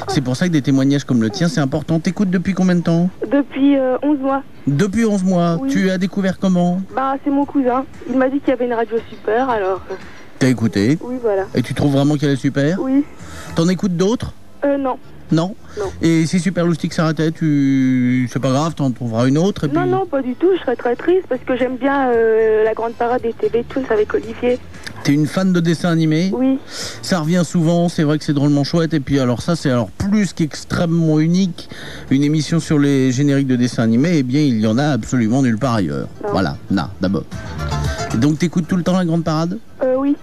[0.08, 2.00] C'est pour ça que des témoignages comme le tien, c'est important.
[2.00, 3.10] T'écoutes depuis combien de temps?
[3.32, 4.44] Depuis euh, 11 mois.
[4.68, 5.58] Depuis 11 mois.
[5.62, 5.70] Oui.
[5.70, 6.82] Tu as découvert comment?
[6.96, 7.86] Bah c'est mon cousin.
[8.10, 9.82] Il m'a dit qu'il y avait une radio super alors.
[9.92, 9.96] euh,
[10.40, 10.98] T'as écouté?
[11.02, 11.44] Oui voilà.
[11.56, 12.78] Et tu trouves vraiment qu'elle est super?
[12.82, 13.04] Oui.
[13.56, 14.34] T'en écoutes d'autres?
[14.66, 14.98] Euh non.
[15.32, 15.86] Non Non.
[16.02, 18.28] Et si Super Loustic s'arrêtait, tu...
[18.32, 19.78] c'est pas grave, t'en trouveras une autre et puis...
[19.78, 20.50] Non non pas du tout.
[20.56, 23.84] Je serais très triste parce que j'aime bien euh, la grande parade des TV Toons
[23.90, 24.60] avec Olivier.
[25.04, 26.32] T'es une fan de dessins animés?
[26.34, 26.60] Oui.
[27.02, 28.94] Ça revient souvent, c'est vrai que c'est drôlement chouette.
[28.94, 31.70] Et puis alors ça, c'est alors plus qu'extrêmement unique.
[32.10, 35.42] Une émission sur les génériques de dessins animés, eh bien il y en a absolument
[35.42, 36.08] nulle part ailleurs.
[36.24, 36.30] Non.
[36.32, 37.24] Voilà, là, d'abord.
[38.18, 39.60] Donc t'écoutes tout le temps la grande parade?
[39.84, 40.16] Euh oui.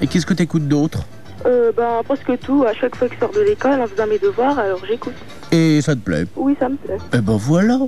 [0.00, 1.04] Et qu'est-ce que t'écoutes d'autre?
[1.46, 2.64] Euh, ben presque tout.
[2.66, 5.12] À chaque fois que je sors de l'école en faisant mes devoirs alors j'écoute.
[5.52, 6.24] Et ça te plaît?
[6.36, 6.96] Oui ça me plaît.
[7.12, 7.78] Eh ben voilà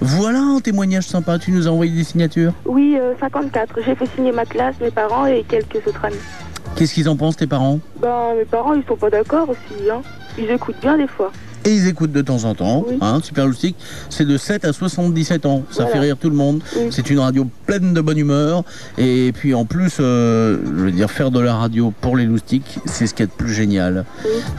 [0.00, 2.52] Voilà un témoignage sympa, tu nous as envoyé des signatures?
[2.64, 3.80] Oui euh, 54.
[3.84, 6.16] J'ai fait signer ma classe, mes parents et quelques autres amis.
[6.76, 7.80] Qu'est-ce qu'ils en pensent tes parents?
[8.00, 9.90] Ben mes parents ils sont pas d'accord aussi.
[9.90, 10.02] Hein.
[10.38, 11.32] Ils écoutent bien des fois.
[11.66, 12.86] Et ils écoutent de temps en temps.
[13.00, 13.74] Hein, Super Loustic,
[14.08, 15.64] c'est de 7 à 77 ans.
[15.70, 15.90] Ça Voilà.
[15.90, 16.60] fait rire tout le monde.
[16.76, 16.82] Oui.
[16.90, 18.62] C'est une radio pleine de bonne humeur.
[18.98, 22.78] Et puis en plus, euh, je veux dire, faire de la radio pour les loustiques,
[22.84, 24.04] c'est ce qu'il y a de plus génial.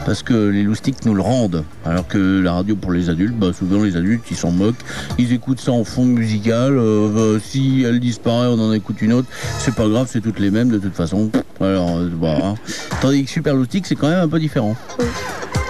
[0.04, 1.64] Parce que les loustiques nous le rendent.
[1.86, 4.76] Alors que la radio pour les adultes, bah, souvent les adultes, ils s'en moquent.
[5.18, 6.76] Ils écoutent ça en fond musical.
[6.76, 9.28] Euh, bah, si elle disparaît, on en écoute une autre.
[9.60, 11.30] C'est pas grave, c'est toutes les mêmes de toute façon.
[11.58, 12.54] Alors, euh, voilà.
[13.00, 14.76] Tandis que Super Loustic, c'est quand même un peu différent.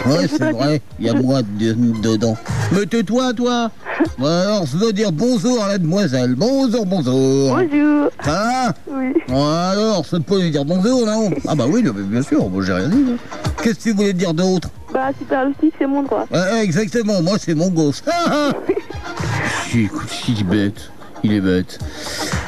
[0.09, 2.37] Ouais, c'est vrai, il y a moi de- dedans.
[2.73, 3.71] Mais tais-toi, toi
[4.21, 6.35] Alors, je veux dire bonjour à la demoiselle.
[6.37, 7.57] Bonjour, bonjour.
[7.57, 8.11] Bonjour.
[8.25, 9.13] Ça va Oui.
[9.29, 11.31] Alors, ça peut lui dire bonjour, non?
[11.47, 13.05] Ah bah oui, bien sûr, moi j'ai rien dit.
[13.13, 13.17] hein.
[13.63, 14.71] Qu'est-ce que tu voulais dire d'autre?
[14.93, 16.27] Bah Super Loustic c'est mon droit.
[16.33, 18.03] Ouais, Exactement, moi c'est mon gosse.
[19.71, 20.91] Si, écoute, il est bête.
[21.25, 21.79] Il est bête.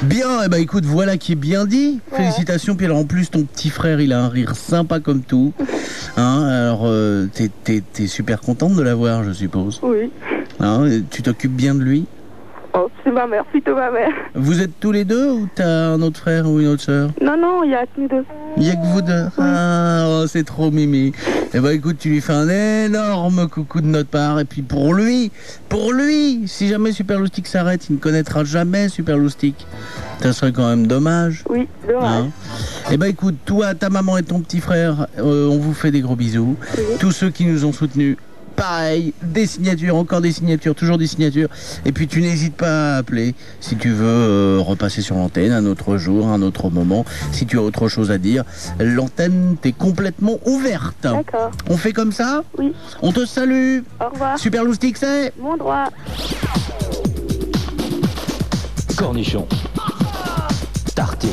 [0.02, 1.98] Bien, eh ben écoute, voilà qui est bien dit.
[2.16, 2.76] Félicitations.
[2.76, 5.52] Puis alors en plus, ton petit frère, il a un rire sympa comme tout.
[6.16, 9.80] Hein, alors, euh, t'es- t'es t'es super contente de l'avoir, je suppose.
[9.82, 10.10] Oui.
[10.58, 12.06] Hein, tu t'occupes bien de lui?
[12.72, 14.12] Oh, c'est ma mère, plutôt ma mère.
[14.34, 17.36] Vous êtes tous les deux ou t'as un autre frère ou une autre sœur Non,
[17.36, 18.24] non, il y a que nous deux.
[18.56, 21.12] Il y a que vous deux Ah, oh, c'est trop mimi.
[21.52, 24.38] Eh ben écoute, tu lui fais un énorme coucou de notre part.
[24.38, 25.32] Et puis pour lui,
[25.68, 29.66] pour lui, si jamais Super Loustic s'arrête, il ne connaîtra jamais Super Loustic.
[30.22, 31.42] Ça serait quand même dommage.
[31.48, 32.26] Oui, dommage.
[32.92, 36.02] Eh ben écoute, toi, ta maman et ton petit frère, euh, on vous fait des
[36.02, 36.56] gros bisous.
[37.00, 38.16] Tous ceux qui nous ont soutenus,
[38.60, 41.48] pareil, des signatures, encore des signatures, toujours des signatures.
[41.86, 45.64] Et puis tu n'hésites pas à appeler si tu veux euh, repasser sur l'antenne un
[45.64, 47.06] autre jour, un autre moment.
[47.32, 48.44] Si tu as autre chose à dire,
[48.78, 50.94] l'antenne t'est complètement ouverte.
[51.02, 51.50] D'accord.
[51.70, 52.42] On fait comme ça?
[52.58, 52.74] Oui.
[53.00, 53.78] On te salue.
[53.98, 54.38] Au revoir.
[54.38, 55.88] Super Loustic, c'est Mon droit.
[58.98, 59.46] Cornichon.
[60.94, 61.30] Tartine.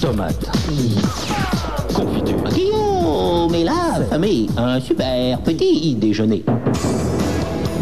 [0.00, 0.48] Tomate.
[3.54, 6.44] Et la famille, un super petit déjeuner.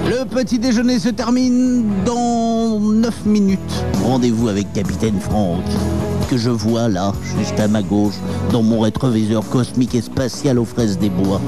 [0.08, 3.84] Le petit déjeuner se termine dans 9 minutes.
[4.02, 5.64] Rendez-vous avec Capitaine Franck,
[6.30, 8.14] que je vois là, juste à ma gauche,
[8.52, 11.40] dans mon rétroviseur cosmique et spatial aux fraises des bois.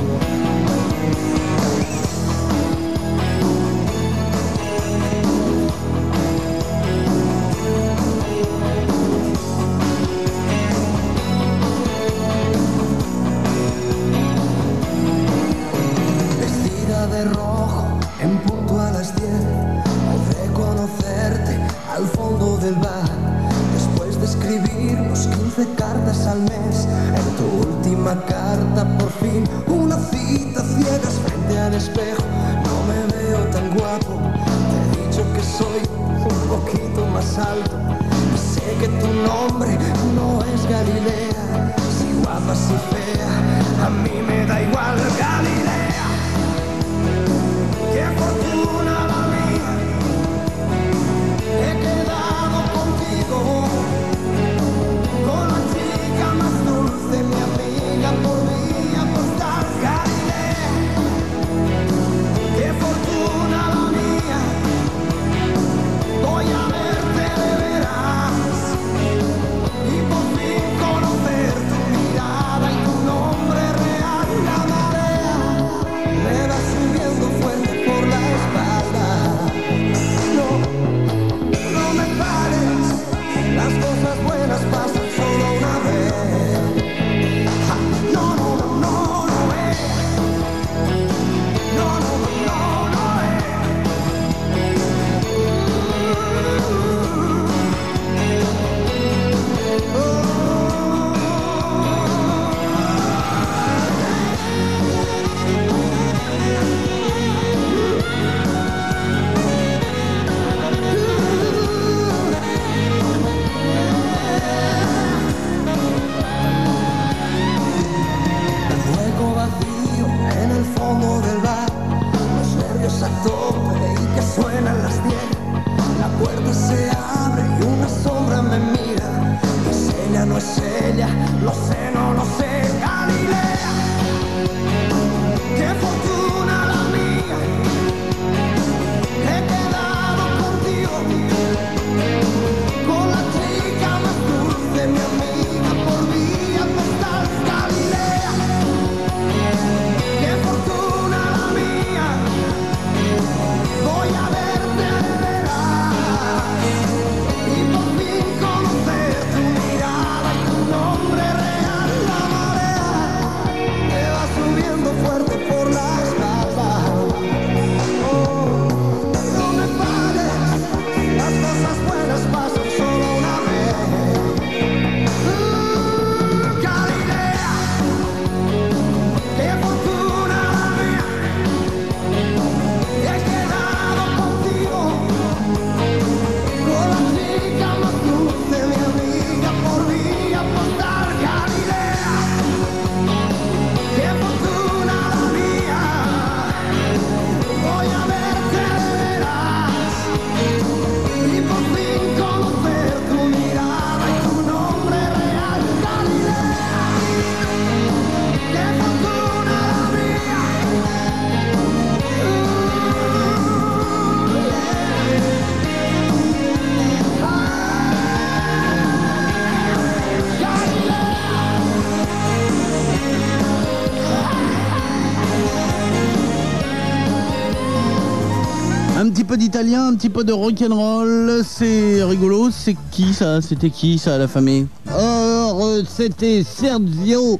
[229.29, 232.49] Peu d'italien, un petit peu de rock'n'roll, c'est rigolo.
[232.51, 234.67] C'est qui ça C'était qui ça, la famille?
[234.91, 237.39] Euh, c'était Sergio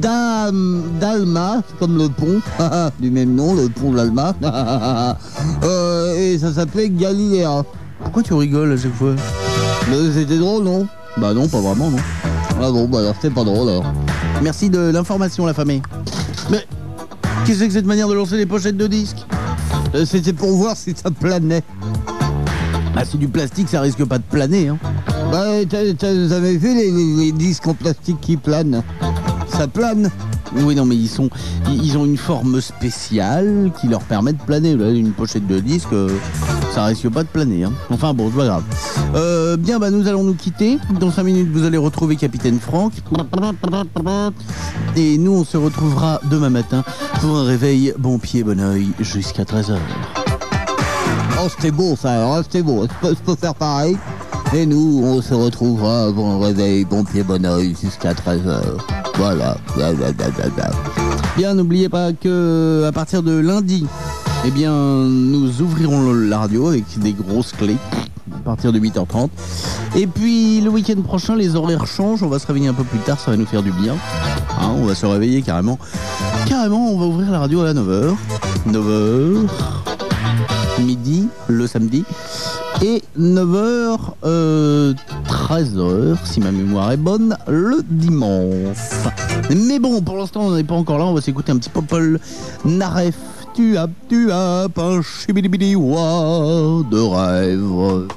[0.00, 2.40] Dam, Dalma, comme le pont,
[3.00, 4.34] du même nom, le pont d'Alma.
[5.64, 7.64] Euh, et ça s'appelait Galilea.
[8.02, 9.14] Pourquoi tu rigoles à chaque fois?
[9.90, 10.86] Mais c'était drôle, non?
[11.16, 11.98] Bah non, pas vraiment, non.
[12.60, 13.84] Ah bon, bah alors c'était pas drôle alors.
[14.42, 15.82] Merci de l'information, la famille.
[16.50, 16.64] Mais
[17.44, 19.26] qu'est-ce que c'est que cette manière de lancer les pochettes de disques?
[20.04, 21.62] C'était pour voir si ça planait.
[22.96, 24.78] Ah, c'est du plastique, ça risque pas de planer, hein.
[25.30, 28.82] Bah, t'as- t'as- vous avez vu les, les- les disques en plastique qui planent?
[29.48, 30.10] Ça plane
[30.56, 31.28] Oui, non, mais ils sont,
[31.70, 34.72] ils ont une forme spéciale qui leur permet de planer.
[34.72, 36.08] Une pochette de disque, euh,
[36.72, 37.64] ça risque pas de planer.
[37.64, 37.72] hein.
[37.90, 38.62] Enfin bon, c'est pas grave.
[39.14, 40.78] Euh, bien, bah nous allons nous quitter.
[41.00, 42.92] Dans 5 minutes, vous allez retrouver Capitaine Franck.
[44.96, 46.84] Et nous, on se retrouvera demain matin
[47.20, 49.76] pour un réveil bon pied, bon oeil jusqu'à 13h.
[51.42, 52.84] Oh, c'était beau ça, alors, c'était beau.
[52.84, 53.96] Je peux, je peux faire pareil?
[54.54, 58.60] Et nous, on se retrouvera un réveil, bon pied, bon oeil, jusqu'à 13h.
[59.16, 59.56] Voilà.
[61.36, 63.84] Bien, n'oubliez pas que à partir de lundi,
[64.46, 67.76] eh bien, nous ouvrirons la radio avec des grosses clés
[68.32, 69.28] à partir de 8h30.
[69.96, 72.22] Et puis le week-end prochain, les horaires changent.
[72.22, 73.94] On va se réveiller un peu plus tard, ça va nous faire du bien.
[74.60, 75.80] Hein, on va se réveiller carrément.
[76.46, 78.14] Carrément, on va ouvrir la radio à 9h.
[78.68, 79.48] 9h.
[80.78, 82.04] Midi, le samedi.
[82.82, 84.14] Et 9h,
[85.26, 88.76] 13h, si ma mémoire est bonne, le dimanche.
[89.50, 91.04] Mais bon, pour l'instant, on n'est pas encore là.
[91.04, 92.18] On va s'écouter un petit Popol
[92.64, 93.16] Naref.
[93.54, 98.08] Tu as, tu as, un chibidibidi wa de rêve.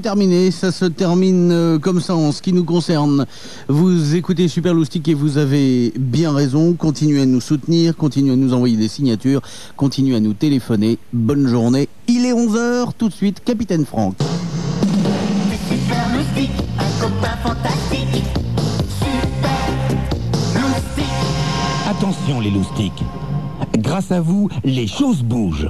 [0.00, 0.50] C'est terminé.
[0.50, 3.26] Ça se termine euh, comme ça en ce qui nous concerne.
[3.68, 6.72] Vous écoutez Super Loustic et vous avez bien raison.
[6.72, 9.42] Continuez à nous soutenir, continuez à nous envoyer des signatures,
[9.76, 10.96] continuez à nous téléphoner.
[11.12, 11.88] Bonne journée.
[12.08, 14.14] Il est 11h, tout de suite, Capitaine Franck.
[15.68, 18.24] Super loustique, un copain fantastique.
[18.88, 21.04] Super loustique.
[21.90, 23.04] Attention les loustiques.
[23.76, 25.68] Grâce à vous, les choses bougent.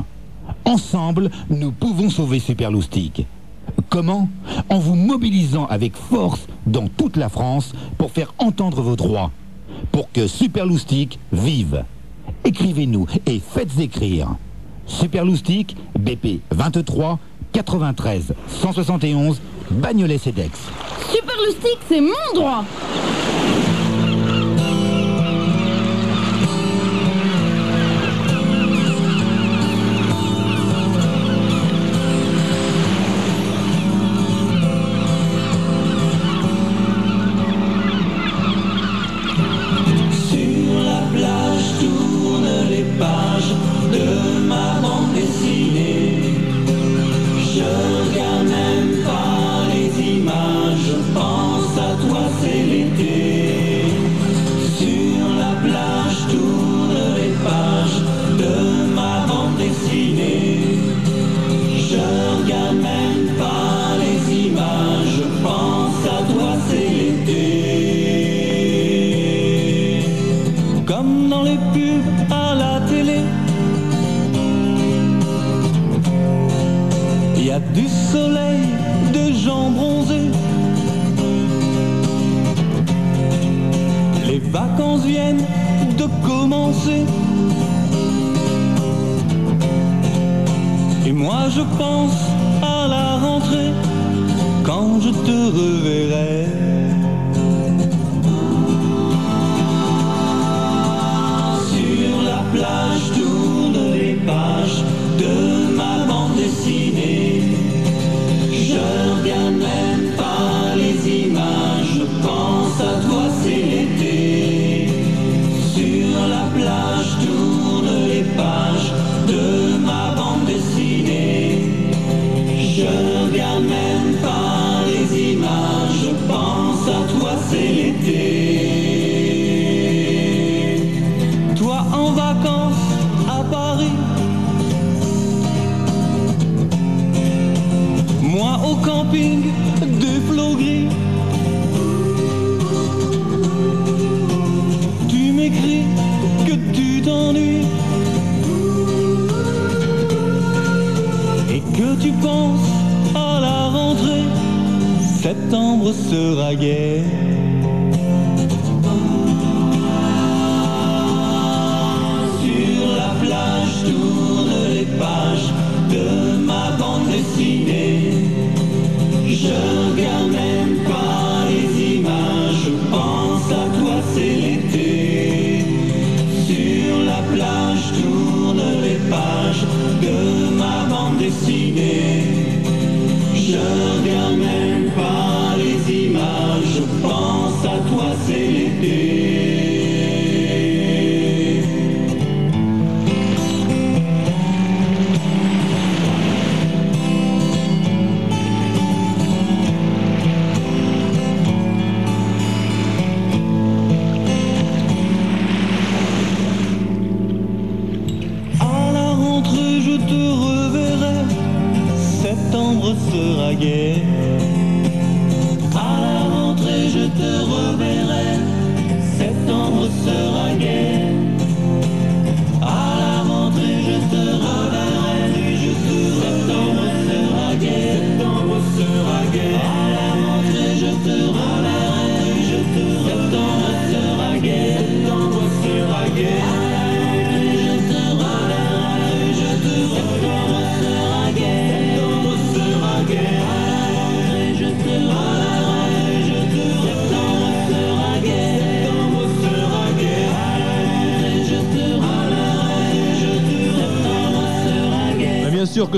[0.65, 3.27] Ensemble, nous pouvons sauver Super Loustique.
[3.89, 4.29] Comment
[4.69, 9.31] En vous mobilisant avec force dans toute la France pour faire entendre vos droits.
[9.93, 11.85] Pour que Super Loustique vive.
[12.45, 14.29] Écrivez-nous et faites écrire.
[14.87, 17.19] Super Loustique, BP 23
[17.53, 19.41] 93 171
[19.71, 20.51] Bagnolet-Cedex.
[21.13, 22.65] Super Loustique, c'est mon droit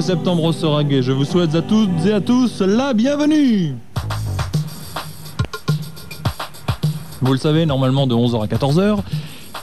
[0.03, 3.77] septembre au Sorag et je vous souhaite à toutes et à tous la bienvenue
[7.21, 8.99] Vous le savez, normalement de 11h à 14h,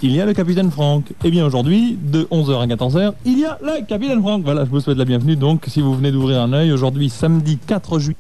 [0.02, 1.04] il y a le capitaine Franck.
[1.26, 4.44] Et bien aujourd'hui, de 11h à 14h, il y a le capitaine Franck.
[4.46, 5.36] Voilà, je vous souhaite la bienvenue.
[5.36, 8.19] Donc, si vous venez d'ouvrir un œil, aujourd'hui, samedi 4 juillet.